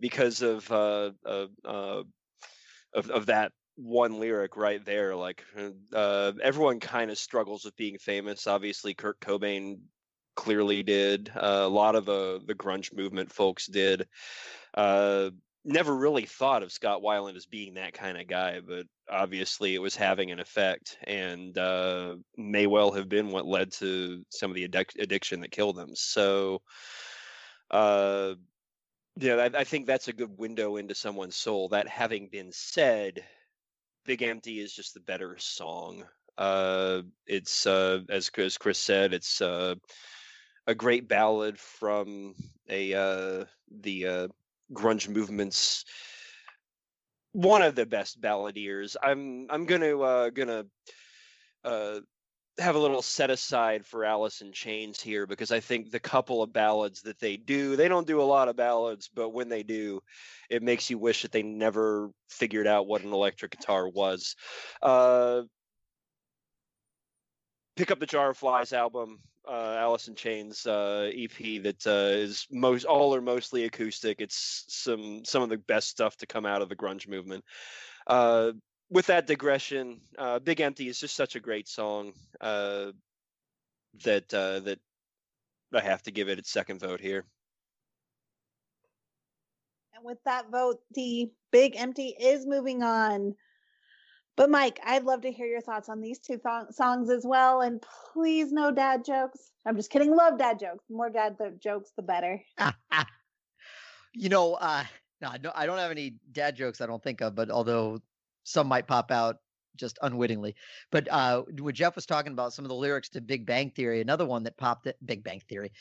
[0.00, 2.02] because of uh, uh, uh,
[2.94, 5.14] of of that one lyric right there.
[5.14, 5.44] Like
[5.92, 8.46] uh, everyone kind of struggles with being famous.
[8.46, 9.78] Obviously, Kurt Cobain
[10.36, 11.30] clearly did.
[11.34, 14.08] Uh, a lot of the the grunge movement folks did.
[14.74, 15.30] Uh,
[15.64, 19.82] never really thought of Scott Weiland as being that kind of guy, but obviously it
[19.82, 24.54] was having an effect, and uh, may well have been what led to some of
[24.54, 25.90] the addic- addiction that killed him.
[25.94, 26.62] So.
[27.70, 28.34] Uh,
[29.16, 31.68] yeah, I, I think that's a good window into someone's soul.
[31.68, 33.24] That having been said,
[34.04, 36.04] Big Empty is just the better song.
[36.38, 39.74] Uh, it's uh, as as Chris said, it's uh,
[40.66, 42.34] a great ballad from
[42.68, 43.44] a uh,
[43.80, 44.28] the uh,
[44.72, 45.84] grunge movement's
[47.32, 48.96] one of the best balladeers.
[49.02, 50.66] I'm I'm gonna uh, gonna
[51.64, 52.00] uh,
[52.58, 56.42] have a little set aside for Alice in Chains here because I think the couple
[56.42, 59.62] of ballads that they do, they don't do a lot of ballads, but when they
[59.62, 60.00] do,
[60.50, 64.36] it makes you wish that they never figured out what an electric guitar was.
[64.82, 65.42] Uh,
[67.76, 72.16] Pick up the Jar of Flies album, uh, Alice in Chains uh, EP that uh,
[72.16, 74.20] is most all or mostly acoustic.
[74.20, 77.44] It's some some of the best stuff to come out of the grunge movement.
[78.06, 78.52] Uh,
[78.90, 82.92] with that digression, uh, "Big Empty" is just such a great song uh,
[84.04, 84.78] that uh, that
[85.72, 87.24] I have to give it its second vote here.
[89.94, 93.34] And with that vote, the big empty is moving on.
[94.36, 97.60] But Mike, I'd love to hear your thoughts on these two th- songs as well.
[97.60, 99.52] And please, no dad jokes.
[99.66, 100.14] I'm just kidding.
[100.14, 100.84] Love dad jokes.
[100.88, 102.40] The more dad jokes, the better.
[104.14, 104.84] you know, uh,
[105.20, 108.00] no, I don't have any dad jokes I don't think of, but although
[108.44, 109.36] some might pop out
[109.76, 110.54] just unwittingly.
[110.90, 114.00] But uh, what Jeff was talking about, some of the lyrics to Big Bang Theory,
[114.00, 115.72] another one that popped it, Big Bang Theory,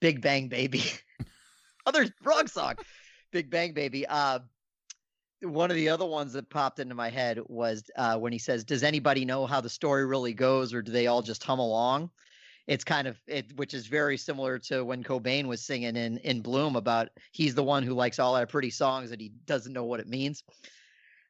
[0.00, 0.82] Big Bang Baby,
[1.86, 2.74] other wrong song,
[3.32, 4.06] Big Bang Baby.
[4.06, 4.40] Uh,
[5.42, 8.64] one of the other ones that popped into my head was uh, when he says,
[8.64, 12.10] "Does anybody know how the story really goes, or do they all just hum along?"
[12.66, 16.42] It's kind of it, which is very similar to when Cobain was singing in in
[16.42, 19.84] Bloom about he's the one who likes all our pretty songs and he doesn't know
[19.84, 20.44] what it means.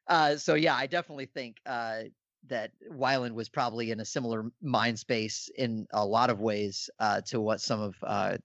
[0.07, 2.03] Uh, so yeah, I definitely think uh,
[2.47, 7.21] that Weiland was probably in a similar mind space in a lot of ways uh,
[7.27, 8.37] to what some of uh,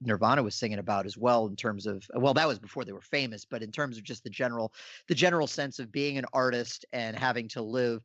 [0.00, 1.46] Nirvana was singing about as well.
[1.46, 4.24] In terms of well, that was before they were famous, but in terms of just
[4.24, 4.72] the general
[5.08, 8.02] the general sense of being an artist and having to live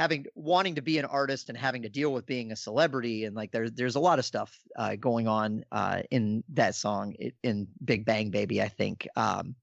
[0.00, 3.36] having wanting to be an artist and having to deal with being a celebrity and
[3.36, 7.68] like there's there's a lot of stuff uh, going on uh, in that song in
[7.84, 9.54] Big Bang Baby I think um,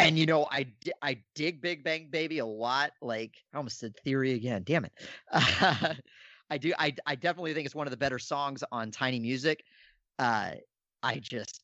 [0.00, 0.66] and you know I
[1.00, 4.92] I dig Big Bang Baby a lot like I almost said theory again damn it
[5.32, 9.62] I do I I definitely think it's one of the better songs on Tiny Music
[10.18, 10.52] uh,
[11.02, 11.62] I just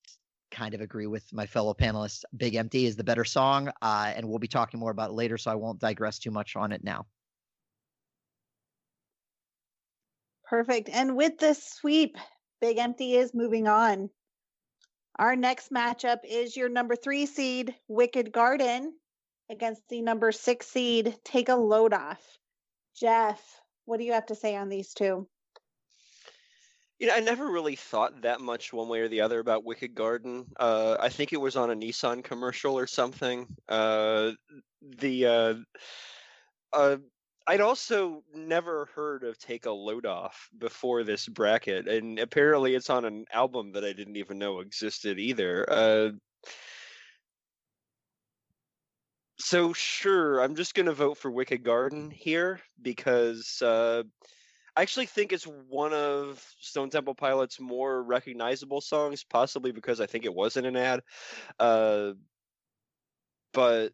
[0.50, 4.26] kind of agree with my fellow panelists Big Empty is the better song uh, and
[4.26, 6.82] we'll be talking more about it later so I won't digress too much on it
[6.82, 7.06] now
[10.48, 10.88] Perfect.
[10.88, 12.16] And with this sweep,
[12.60, 14.08] Big Empty is moving on.
[15.18, 18.94] Our next matchup is your number three seed, Wicked Garden,
[19.50, 22.22] against the number six seed, Take a Load Off.
[22.96, 23.42] Jeff,
[23.84, 25.28] what do you have to say on these two?
[26.98, 29.94] You know, I never really thought that much one way or the other about Wicked
[29.94, 30.46] Garden.
[30.58, 33.46] Uh, I think it was on a Nissan commercial or something.
[33.68, 34.32] Uh,
[34.82, 35.54] the uh,
[36.72, 36.96] uh,
[37.46, 42.90] I'd also never heard of Take a Load Off before this bracket, and apparently it's
[42.90, 45.64] on an album that I didn't even know existed either.
[45.68, 46.10] Uh,
[49.38, 54.02] so sure, I'm just gonna vote for Wicked Garden here because uh,
[54.78, 60.06] I actually think it's one of Stone Temple Pilots' more recognizable songs, possibly because I
[60.06, 61.00] think it wasn't an ad.
[61.58, 62.12] Uh,
[63.52, 63.92] but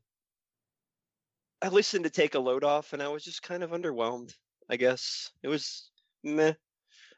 [1.63, 4.35] I listened to Take a Load Off and I was just kind of underwhelmed,
[4.69, 5.31] I guess.
[5.43, 5.89] It was
[6.23, 6.53] meh.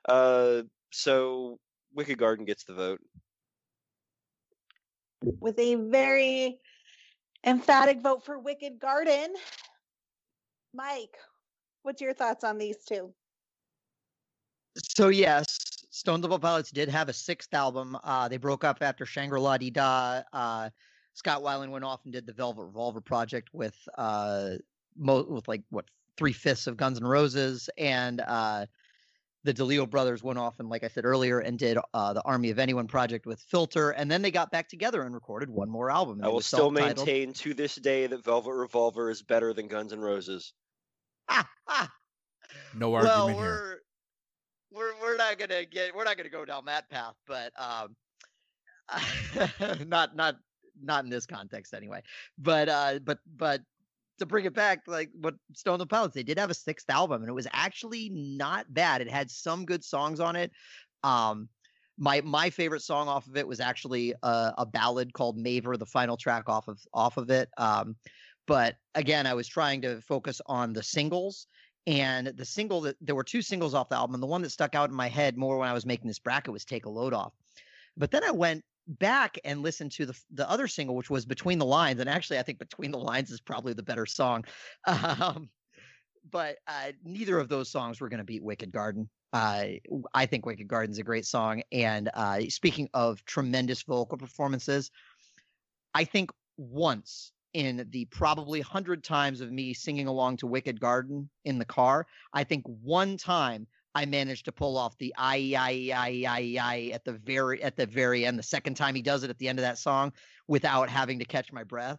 [0.08, 0.62] Uh,
[0.92, 1.58] so
[1.92, 3.00] Wicked Garden gets the vote.
[5.22, 6.60] With a very
[7.44, 9.34] emphatic vote for Wicked Garden.
[10.72, 11.16] Mike,
[11.82, 13.12] what's your thoughts on these two?
[14.76, 15.58] So yes,
[15.90, 17.96] Stone Temple Pilots did have a sixth album.
[18.04, 20.22] Uh, they broke up after Shangri-La Dee Da.
[20.32, 20.70] Uh,
[21.14, 24.50] Scott Weiland went off and did the Velvet Revolver project with uh,
[24.96, 25.86] mo- with like what
[26.18, 28.66] three fifths of Guns N' Roses, and uh,
[29.44, 32.50] the DeLeo brothers went off and, like I said earlier, and did uh, the Army
[32.50, 35.90] of Anyone project with Filter, and then they got back together and recorded one more
[35.90, 36.20] album.
[36.22, 40.00] I will still maintain to this day that Velvet Revolver is better than Guns N'
[40.00, 40.52] Roses.
[41.28, 41.90] Ah, ah.
[42.74, 43.80] No argument well, here.
[44.76, 47.96] We're we're not gonna get we're not gonna go down that path, but um,
[49.88, 50.36] not not
[50.82, 52.02] not in this context anyway.
[52.38, 53.62] But uh, but but
[54.18, 57.22] to bring it back, like what Stone Temple Pilots, they did have a sixth album,
[57.22, 59.00] and it was actually not bad.
[59.00, 60.52] It had some good songs on it.
[61.02, 61.48] Um,
[61.98, 65.86] my my favorite song off of it was actually a, a ballad called Maver, the
[65.86, 67.48] final track off of off of it.
[67.56, 67.96] Um,
[68.46, 71.46] but again, I was trying to focus on the singles.
[71.86, 74.50] And the single that there were two singles off the album, and the one that
[74.50, 76.90] stuck out in my head more when I was making this bracket was "Take a
[76.90, 77.32] Load Off."
[77.96, 81.58] But then I went back and listened to the the other single, which was "Between
[81.58, 84.44] the Lines," and actually, I think "Between the Lines" is probably the better song.
[84.86, 85.50] Um,
[86.28, 89.66] but uh, neither of those songs were going to beat "Wicked Garden." Uh,
[90.12, 91.62] I think "Wicked Garden's a great song.
[91.70, 94.90] And uh, speaking of tremendous vocal performances,
[95.94, 101.26] I think once in the probably hundred times of me singing along to Wicked Garden
[101.46, 105.90] in the car, I think one time I managed to pull off the I I
[105.96, 108.38] I I I at the very at the very end.
[108.38, 110.12] The second time he does it at the end of that song
[110.46, 111.98] without having to catch my breath,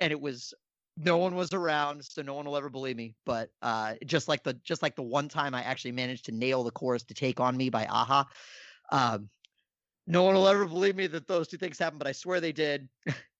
[0.00, 0.54] and it was
[0.96, 3.14] no one was around, so no one will ever believe me.
[3.26, 6.64] But uh, just like the just like the one time I actually managed to nail
[6.64, 8.24] the chorus to "Take on Me" by a-ha.
[8.90, 9.28] Um,
[10.06, 12.52] no one will ever believe me that those two things happened, but I swear they
[12.52, 12.88] did.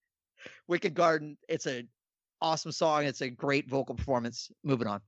[0.68, 1.84] Wicked Garden, it's a
[2.40, 3.04] awesome song.
[3.04, 4.50] It's a great vocal performance.
[4.62, 5.00] Moving on.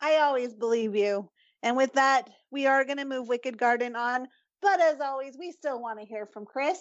[0.00, 1.28] I always believe you.
[1.62, 4.28] And with that, we are going to move Wicked Garden on.
[4.62, 6.78] But as always, we still want to hear from Chris.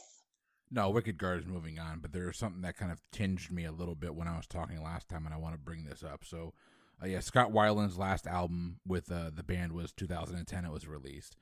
[0.70, 3.72] No, Wicked Garden is moving on, but there's something that kind of tinged me a
[3.72, 6.26] little bit when I was talking last time, and I want to bring this up.
[6.26, 6.54] So,
[7.02, 10.66] uh, yeah, Scott Weiland's last album with uh, the band was 2010.
[10.66, 11.38] It was released.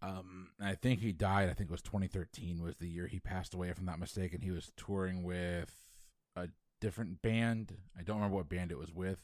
[0.00, 1.48] Um, I think he died.
[1.48, 4.42] I think it was 2013 was the year he passed away, if I'm not mistaken.
[4.42, 5.74] He was touring with
[6.36, 6.48] a
[6.80, 7.74] different band.
[7.98, 9.22] I don't remember what band it was with,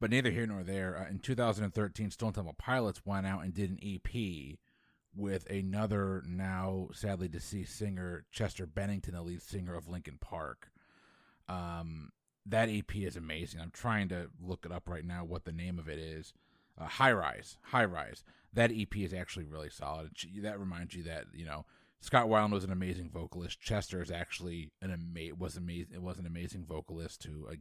[0.00, 0.96] but neither here nor there.
[0.96, 4.58] Uh, in 2013, Stone Temple Pilots went out and did an EP
[5.14, 10.70] with another now sadly deceased singer, Chester Bennington, the lead singer of Linkin Park.
[11.48, 12.10] Um,
[12.46, 13.60] that EP is amazing.
[13.60, 16.32] I'm trying to look it up right now what the name of it is.
[16.78, 18.24] Uh, High Rise, High Rise.
[18.54, 20.10] That EP is actually really solid.
[20.42, 21.64] That reminds you that you know
[22.00, 23.60] Scott Weiland was an amazing vocalist.
[23.60, 25.94] Chester is actually an ama- was amazing.
[25.94, 27.48] It was an amazing vocalist who.
[27.48, 27.54] Uh,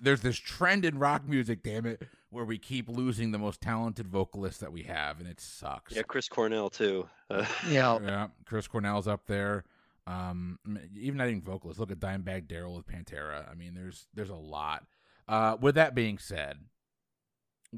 [0.00, 4.08] there's this trend in rock music, damn it, where we keep losing the most talented
[4.08, 5.94] vocalists that we have, and it sucks.
[5.94, 7.06] Yeah, Chris Cornell too.
[7.28, 8.28] Uh, yeah, yeah.
[8.46, 9.64] Chris Cornell's up there.
[10.06, 10.58] Um,
[10.94, 11.78] even not even vocalists.
[11.78, 13.48] Look at Dimebag Darrell with Pantera.
[13.50, 14.84] I mean, there's there's a lot.
[15.28, 16.58] Uh, with that being said,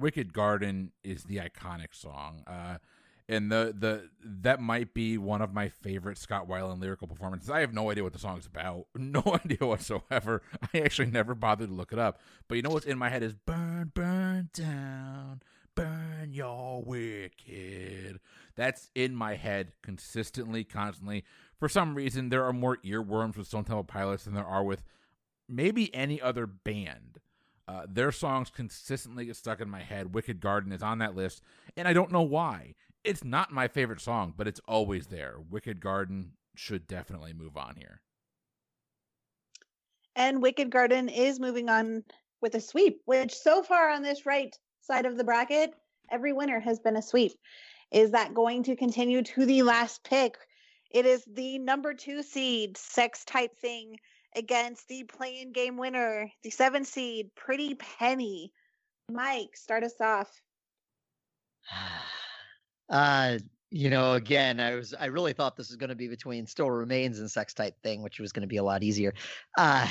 [0.00, 2.42] Wicked Garden is the iconic song.
[2.46, 2.78] Uh,
[3.28, 7.50] and the the that might be one of my favorite Scott Weiland lyrical performances.
[7.50, 10.42] I have no idea what the song's about, no idea whatsoever.
[10.74, 12.20] I actually never bothered to look it up.
[12.48, 15.42] But you know what's in my head is burn, burn down,
[15.74, 18.20] burn your wicked.
[18.56, 21.24] That's in my head consistently, constantly.
[21.58, 24.82] For some reason, there are more earworms with Stone Temple Pilots than there are with
[25.48, 27.18] maybe any other band.
[27.68, 30.14] Uh, their songs consistently get stuck in my head.
[30.14, 31.42] Wicked Garden is on that list,
[31.76, 32.74] and I don't know why.
[33.04, 35.36] It's not my favorite song, but it's always there.
[35.50, 38.00] Wicked Garden should definitely move on here.
[40.16, 42.04] And Wicked Garden is moving on
[42.40, 45.74] with a sweep, which so far on this right side of the bracket,
[46.10, 47.32] every winner has been a sweep.
[47.92, 50.36] Is that going to continue to the last pick?
[50.90, 53.98] It is the number two seed, sex type thing,
[54.38, 58.52] against the playing game winner, the seven seed, Pretty Penny.
[59.10, 60.30] Mike, start us off.
[62.90, 63.38] Uh,
[63.70, 66.70] you know, again, I was I really thought this was going to be between Still
[66.70, 69.12] Remains and Sex Type Thing, which was going to be a lot easier.
[69.58, 69.86] Uh,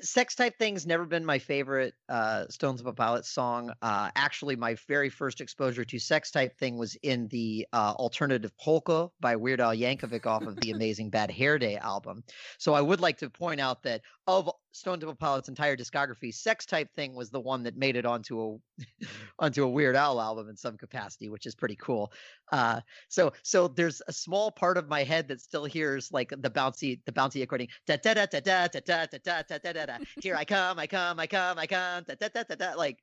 [0.00, 3.72] Sex Type Thing's never been my favorite uh, Stones of a Pilot song.
[3.82, 8.56] Uh, actually, my very first exposure to Sex Type Thing was in the uh, alternative
[8.58, 12.22] polka by Weird Al Yankovic off of the Amazing Bad Hair Day album.
[12.58, 16.66] So I would like to point out that of Stone Temple Pilots' entire discography, Sex
[16.66, 19.06] Type Thing was the one that made it onto a
[19.38, 22.12] onto a Weird Al album in some capacity, which is pretty cool.
[22.52, 26.50] Uh, so so there's a small part of my head that still hears like the
[26.50, 29.72] bouncy the bouncy accordion da da da da da da da da da da da
[29.72, 29.98] da da.
[30.22, 32.74] Here I come, I come, I come, I come, da da da da da.
[32.74, 32.98] Like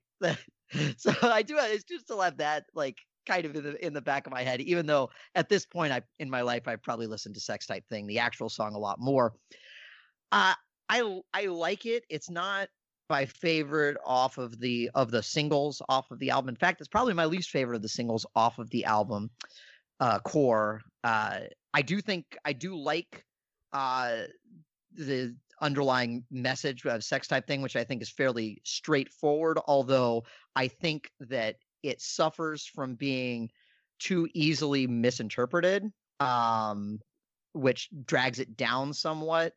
[0.97, 4.01] so I do I do still have that like kind of in the in the
[4.01, 7.07] back of my head, even though at this point I in my life I probably
[7.07, 9.33] listened to Sex Type Thing, the actual song, a lot more.
[10.31, 10.53] Uh,
[10.89, 12.03] I I like it.
[12.09, 12.69] It's not
[13.09, 16.49] my favorite off of the of the singles off of the album.
[16.49, 19.29] In fact, it's probably my least favorite of the singles off of the album.
[19.99, 20.81] Uh, core.
[21.05, 21.39] Uh,
[21.73, 23.23] I do think I do like
[23.73, 24.23] uh
[24.93, 29.59] the underlying message of sex type thing, which I think is fairly straightforward.
[29.67, 30.25] Although
[30.55, 33.49] I think that it suffers from being
[33.99, 36.99] too easily misinterpreted, um,
[37.53, 39.53] which drags it down somewhat.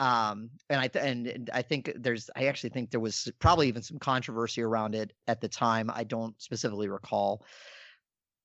[0.00, 3.68] Um, and I th- and, and I think there's I actually think there was probably
[3.68, 5.90] even some controversy around it at the time.
[5.92, 7.44] I don't specifically recall.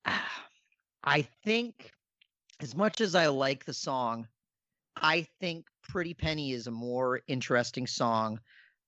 [1.04, 1.92] I think
[2.60, 4.28] as much as I like the song,
[4.96, 8.40] I think Pretty Penny is a more interesting song.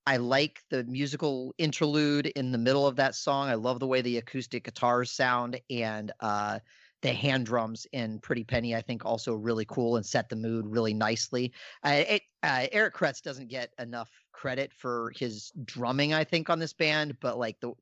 [0.06, 3.50] I like the musical interlude in the middle of that song.
[3.50, 6.60] I love the way the acoustic guitars sound and uh,
[7.02, 8.76] the hand drums in Pretty Penny.
[8.76, 11.52] I think also really cool and set the mood really nicely.
[11.84, 16.60] Uh, it, uh, Eric Kretz doesn't get enough credit for his drumming, I think, on
[16.60, 17.74] this band, but like the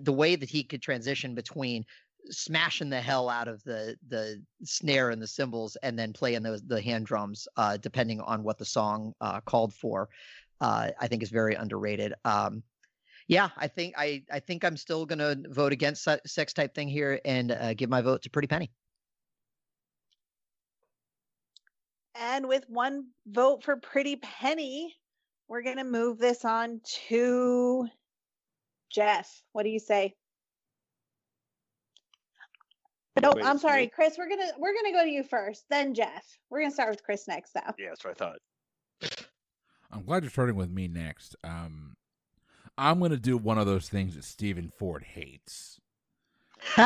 [0.00, 1.84] the way that he could transition between
[2.30, 6.62] smashing the hell out of the the snare and the cymbals and then playing those
[6.62, 10.08] the hand drums uh, depending on what the song uh, called for
[10.60, 12.14] uh, I think is very underrated.
[12.24, 12.62] Um,
[13.26, 17.20] yeah, I think I I think I'm still gonna vote against sex type thing here
[17.24, 18.70] and uh, give my vote to Pretty Penny.
[22.16, 24.94] And with one vote for Pretty Penny,
[25.48, 27.88] we're gonna move this on to
[28.90, 29.42] Jeff.
[29.52, 30.14] What do you say?
[33.20, 33.90] No, Wait, I'm sorry, me?
[33.94, 34.16] Chris.
[34.18, 36.24] We're gonna we're gonna go to you first, then Jeff.
[36.50, 37.60] We're gonna start with Chris next, though.
[37.78, 38.38] Yeah, that's what I thought.
[39.90, 41.36] I'm glad you're starting with me next.
[41.44, 41.93] Um,
[42.76, 45.80] I'm going to do one of those things that Steven Ford hates.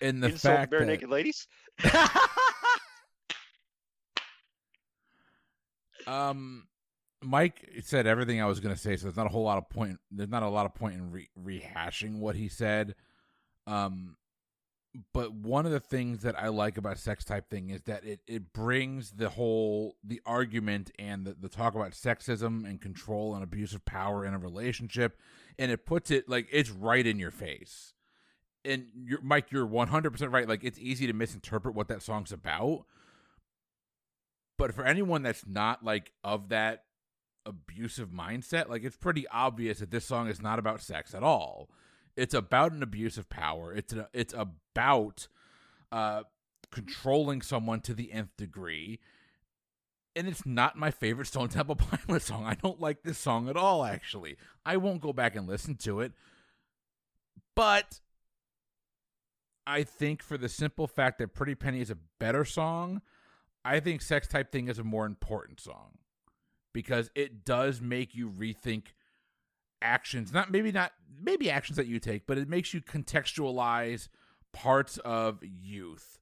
[0.00, 0.86] in the fact bare that...
[0.86, 1.46] naked ladies.
[6.06, 6.68] um,
[7.22, 9.68] Mike said everything I was going to say, so there's not a whole lot of
[9.68, 9.98] point.
[10.10, 12.94] There's not a lot of point in re- rehashing what he said.
[13.66, 14.16] Um,
[15.12, 18.20] but one of the things that I like about sex type thing is that it,
[18.26, 23.44] it brings the whole the argument and the, the talk about sexism and control and
[23.44, 25.18] abuse of power in a relationship
[25.58, 27.94] and it puts it like it's right in your face.
[28.64, 30.48] And you're Mike, you're one hundred percent right.
[30.48, 32.84] Like it's easy to misinterpret what that song's about.
[34.56, 36.84] But for anyone that's not like of that
[37.46, 41.70] abusive mindset, like it's pretty obvious that this song is not about sex at all
[42.18, 43.72] it's about an abuse of power.
[43.72, 45.28] It's a, it's about
[45.92, 46.24] uh,
[46.72, 48.98] controlling someone to the nth degree.
[50.16, 51.76] And it's not my favorite Stone Temple
[52.06, 52.44] Pilots song.
[52.44, 54.36] I don't like this song at all, actually.
[54.66, 56.12] I won't go back and listen to it.
[57.54, 58.00] But
[59.64, 63.00] I think for the simple fact that Pretty Penny is a better song,
[63.64, 65.98] I think Sex Type Thing is a more important song
[66.72, 68.86] because it does make you rethink
[69.80, 70.92] actions not maybe not
[71.22, 74.08] maybe actions that you take but it makes you contextualize
[74.52, 76.18] parts of youth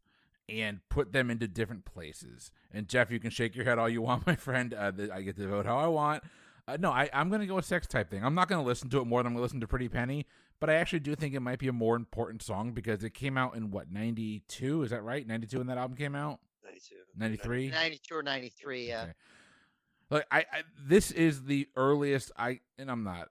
[0.49, 2.51] and put them into different places.
[2.73, 4.75] And jeff you can shake your head all you want my friend.
[4.75, 6.23] Uh, i get to vote how i want.
[6.69, 8.25] Uh, no I, i'm going to go with sex type thing.
[8.25, 9.89] I'm not going to listen to it more than i'm going to listen to pretty
[9.89, 10.27] penny
[10.59, 13.37] but i actually do think it might be a more important song because it came
[13.37, 15.27] out in what 92 is that right?
[15.27, 16.41] 92 when that album came out?
[16.65, 19.03] 92 93 92 or 93 yeah.
[19.03, 19.13] Okay.
[20.11, 23.29] Like I, I, this is the earliest I, and I'm not.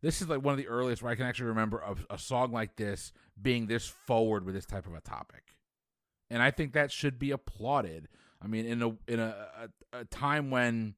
[0.00, 2.52] This is like one of the earliest where I can actually remember a, a song
[2.52, 5.42] like this being this forward with this type of a topic,
[6.30, 8.08] and I think that should be applauded.
[8.42, 9.34] I mean, in a in a,
[9.92, 10.94] a, a time when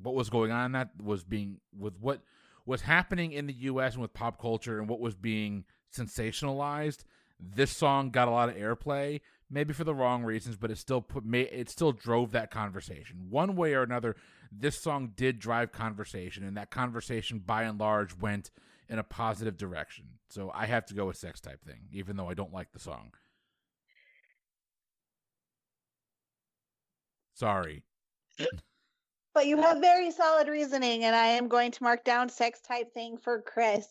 [0.00, 2.22] what was going on that was being with what
[2.64, 3.94] was happening in the U.S.
[3.94, 5.64] and with pop culture and what was being
[5.94, 7.04] sensationalized.
[7.40, 9.20] This song got a lot of airplay
[9.50, 13.56] maybe for the wrong reasons, but it still put it still drove that conversation one
[13.56, 14.16] way or another.
[14.50, 18.50] This song did drive conversation, and that conversation by and large went
[18.88, 20.04] in a positive direction.
[20.28, 22.80] So I have to go with sex type thing, even though I don't like the
[22.80, 23.12] song.
[27.34, 27.84] Sorry.
[29.34, 32.92] but you have very solid reasoning, and I am going to mark down sex type
[32.92, 33.86] thing for Chris.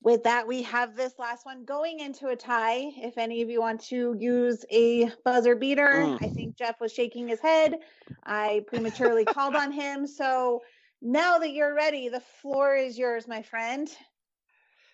[0.00, 2.92] With that, we have this last one going into a tie.
[2.96, 6.18] If any of you want to use a buzzer beater, Mm.
[6.22, 7.78] I think Jeff was shaking his head.
[8.24, 10.06] I prematurely called on him.
[10.06, 10.62] So
[11.02, 13.88] now that you're ready, the floor is yours, my friend.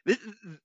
[0.04, 0.18] This,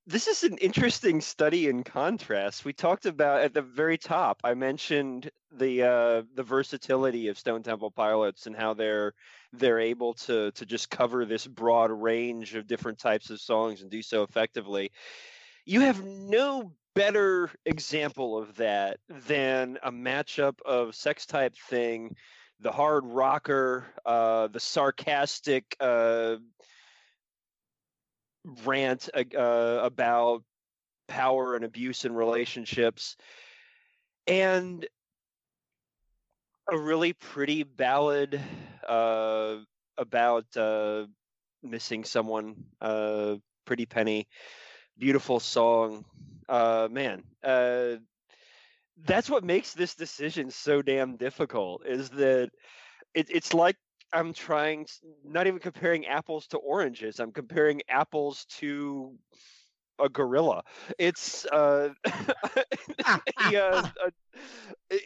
[0.06, 2.66] this is an interesting study in contrast.
[2.66, 4.42] We talked about at the very top.
[4.44, 9.14] I mentioned the uh, the versatility of Stone Temple Pilots and how they're
[9.54, 13.90] they're able to to just cover this broad range of different types of songs and
[13.90, 14.92] do so effectively.
[15.66, 22.16] You have no better example of that than a matchup of Sex Type Thing,
[22.60, 25.78] the hard rocker, uh, the sarcastic.
[25.80, 26.38] Uh,
[28.66, 30.44] rant uh, about
[31.08, 33.16] power and abuse in relationships
[34.28, 34.88] and
[36.72, 38.40] a really pretty ballad
[38.88, 39.58] uh,
[39.98, 41.06] about uh,
[41.64, 43.36] missing someone uh,
[43.66, 44.28] pretty penny
[44.98, 46.06] beautiful song.
[46.50, 47.96] Uh, man uh,
[49.06, 52.50] that's what makes this decision so damn difficult is that
[53.14, 53.78] it, it's like
[54.12, 54.88] I'm trying
[55.24, 57.20] not even comparing apples to oranges.
[57.20, 59.16] I'm comparing apples to
[60.00, 60.64] a gorilla.
[60.98, 61.90] It's uh,
[63.40, 64.10] yeah, uh,
[64.90, 65.02] it,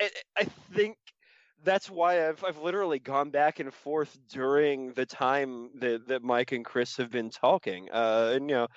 [0.00, 0.44] it, I
[0.74, 0.96] think
[1.64, 6.52] that's why I've I've literally gone back and forth during the time that that Mike
[6.52, 7.88] and Chris have been talking.
[7.92, 8.68] Uh, and you know,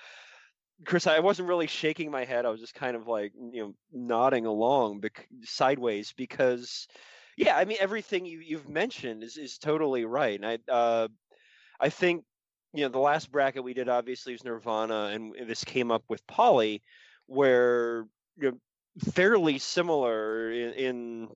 [0.84, 2.44] Chris, I wasn't really shaking my head.
[2.46, 6.86] I was just kind of like you know nodding along bec- sideways because
[7.36, 10.40] yeah, I mean everything you you've mentioned is is totally right.
[10.40, 11.08] And I uh
[11.80, 12.24] I think
[12.72, 16.26] you know the last bracket we did obviously was Nirvana and this came up with
[16.26, 16.82] Polly
[17.26, 18.06] where
[18.36, 18.58] you know
[19.12, 21.28] fairly similar in, in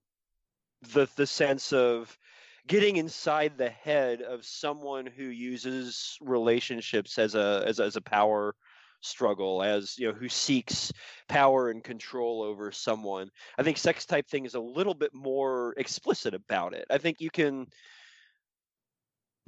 [0.92, 2.16] the the sense of
[2.66, 8.54] getting inside the head of someone who uses relationships as a as as a power
[9.00, 10.92] struggle as you know who seeks
[11.28, 13.30] power and control over someone.
[13.58, 16.86] I think sex type thing is a little bit more explicit about it.
[16.90, 17.66] I think you can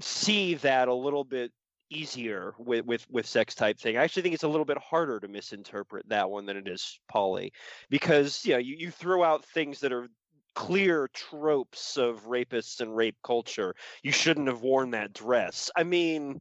[0.00, 1.52] see that a little bit
[1.90, 3.96] easier with with with sex type thing.
[3.96, 7.00] I actually think it's a little bit harder to misinterpret that one than it is
[7.08, 7.52] polly
[7.90, 10.08] because you know you, you throw out things that are
[10.54, 13.74] clear tropes of rapists and rape culture.
[14.02, 15.70] You shouldn't have worn that dress.
[15.76, 16.40] I mean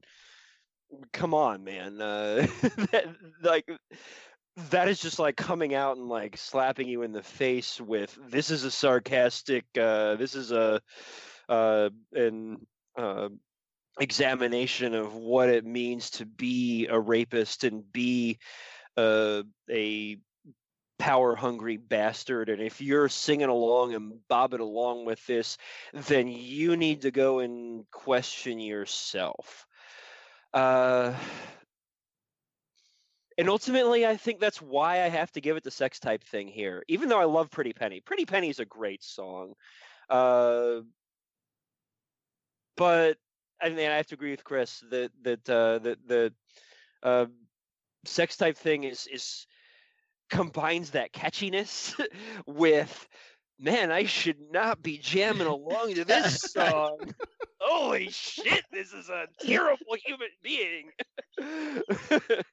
[1.13, 2.47] come on man uh
[2.91, 3.05] that,
[3.41, 3.69] like
[4.71, 8.49] that is just like coming out and like slapping you in the face with this
[8.49, 10.81] is a sarcastic uh this is a
[11.47, 12.57] uh an
[12.97, 13.29] uh
[13.99, 18.39] examination of what it means to be a rapist and be
[18.97, 20.17] uh, a
[20.97, 25.57] power hungry bastard and if you're singing along and bobbing along with this
[25.93, 29.65] then you need to go and question yourself
[30.53, 31.13] uh
[33.37, 36.47] and ultimately i think that's why i have to give it the sex type thing
[36.47, 39.53] here even though i love pretty penny pretty penny is a great song
[40.09, 40.79] uh
[42.79, 43.17] but
[43.61, 46.33] and then I have to agree with Chris that that uh, that the
[47.03, 47.25] uh,
[48.05, 49.45] sex type thing is is
[50.29, 51.93] combines that catchiness
[52.47, 53.07] with
[53.59, 57.13] man, I should not be jamming along to this song.
[57.59, 60.91] Holy shit, this is a terrible human being.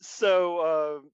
[0.00, 1.10] so um,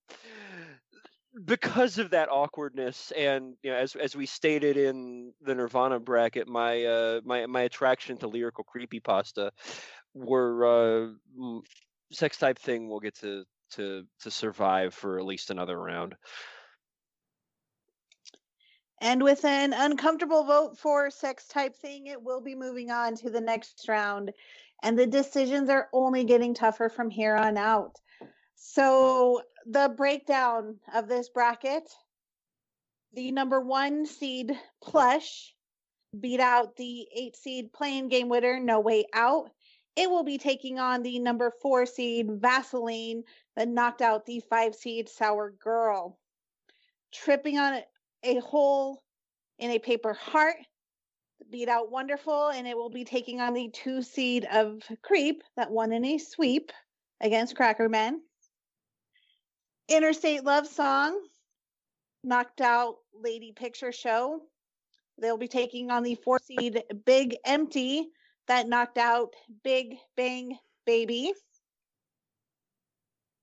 [1.44, 6.48] because of that awkwardness and you know as as we stated in the Nirvana bracket
[6.48, 9.50] my uh my my attraction to lyrical creepypasta
[10.14, 11.58] were uh
[12.12, 16.14] sex type thing We'll get to to to survive for at least another round.
[19.02, 23.30] And with an uncomfortable vote for sex type thing, it will be moving on to
[23.30, 24.32] the next round.
[24.82, 28.00] And the decisions are only getting tougher from here on out.
[28.54, 31.88] So, the breakdown of this bracket
[33.14, 35.54] the number one seed plush
[36.18, 39.50] beat out the eight seed playing game winner, No Way Out.
[39.96, 43.24] It will be taking on the number four seed Vaseline
[43.56, 46.18] that knocked out the five seed Sour Girl.
[47.12, 47.86] Tripping on it
[48.24, 49.02] a hole
[49.58, 50.56] in a paper heart
[51.50, 55.70] beat out wonderful and it will be taking on the two seed of creep that
[55.70, 56.72] won in a sweep
[57.20, 58.18] against crackerman
[59.88, 61.18] interstate love song
[62.24, 64.40] knocked out lady picture show.
[65.20, 68.08] They'll be taking on the four seed big empty
[68.48, 71.32] that knocked out big bang baby.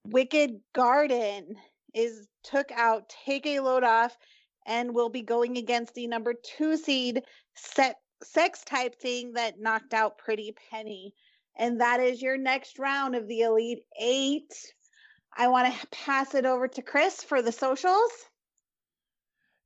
[0.08, 1.56] Wicked garden
[1.94, 4.18] is took out take a load off
[4.70, 7.24] and will be going against the number two seed
[7.56, 11.14] set sex type thing that knocked out Pretty Penny.
[11.58, 14.54] And that is your next round of the Elite Eight.
[15.36, 18.12] I want to pass it over to Chris for the socials.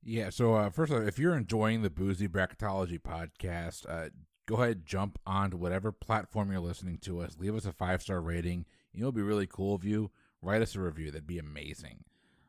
[0.02, 0.30] Yeah.
[0.30, 4.08] So uh, first of all, if you're enjoying the Boozy Bracketology podcast, uh,
[4.46, 7.36] go ahead jump onto whatever platform you're listening to us.
[7.38, 8.64] Leave us a five star rating.
[8.92, 10.10] You know, it'd be really cool of you.
[10.42, 11.10] Write us a review.
[11.10, 12.04] That'd be amazing.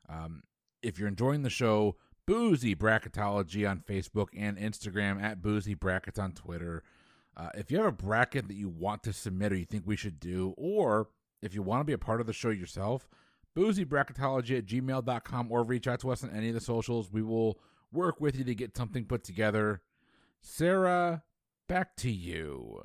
[0.08, 0.44] Um,
[0.82, 1.96] if you're enjoying the show,
[2.28, 6.84] Boozy Bracketology on Facebook and Instagram, at Boozy Brackets on Twitter.
[7.38, 9.96] Uh, if you have a bracket that you want to submit or you think we
[9.96, 11.10] should do, or
[11.42, 13.08] if you want to be a part of the show yourself,
[13.56, 17.12] boozybracketology at gmail.com or reach out to us on any of the socials.
[17.12, 17.60] We will
[17.92, 19.82] work with you to get something put together.
[20.42, 21.24] Sarah,
[21.68, 22.82] back to you.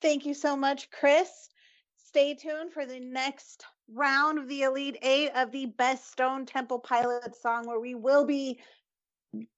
[0.00, 1.48] Thank you so much, Chris.
[1.96, 6.78] Stay tuned for the next round of the Elite Eight of the Best Stone Temple
[6.78, 8.58] Pilot song, where we will be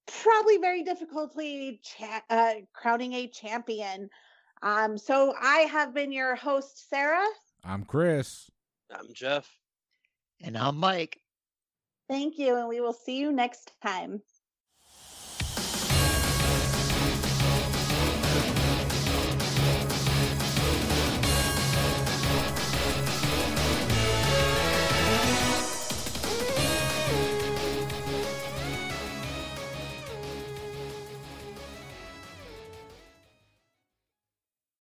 [0.06, 4.08] probably very difficultly cha- uh, crowning a champion.
[4.62, 7.26] Um, so I have been your host, Sarah.
[7.64, 8.50] I'm Chris.
[8.90, 9.48] I'm Jeff.
[10.40, 11.20] And I'm Mike.
[12.08, 14.22] Thank you, and we will see you next time.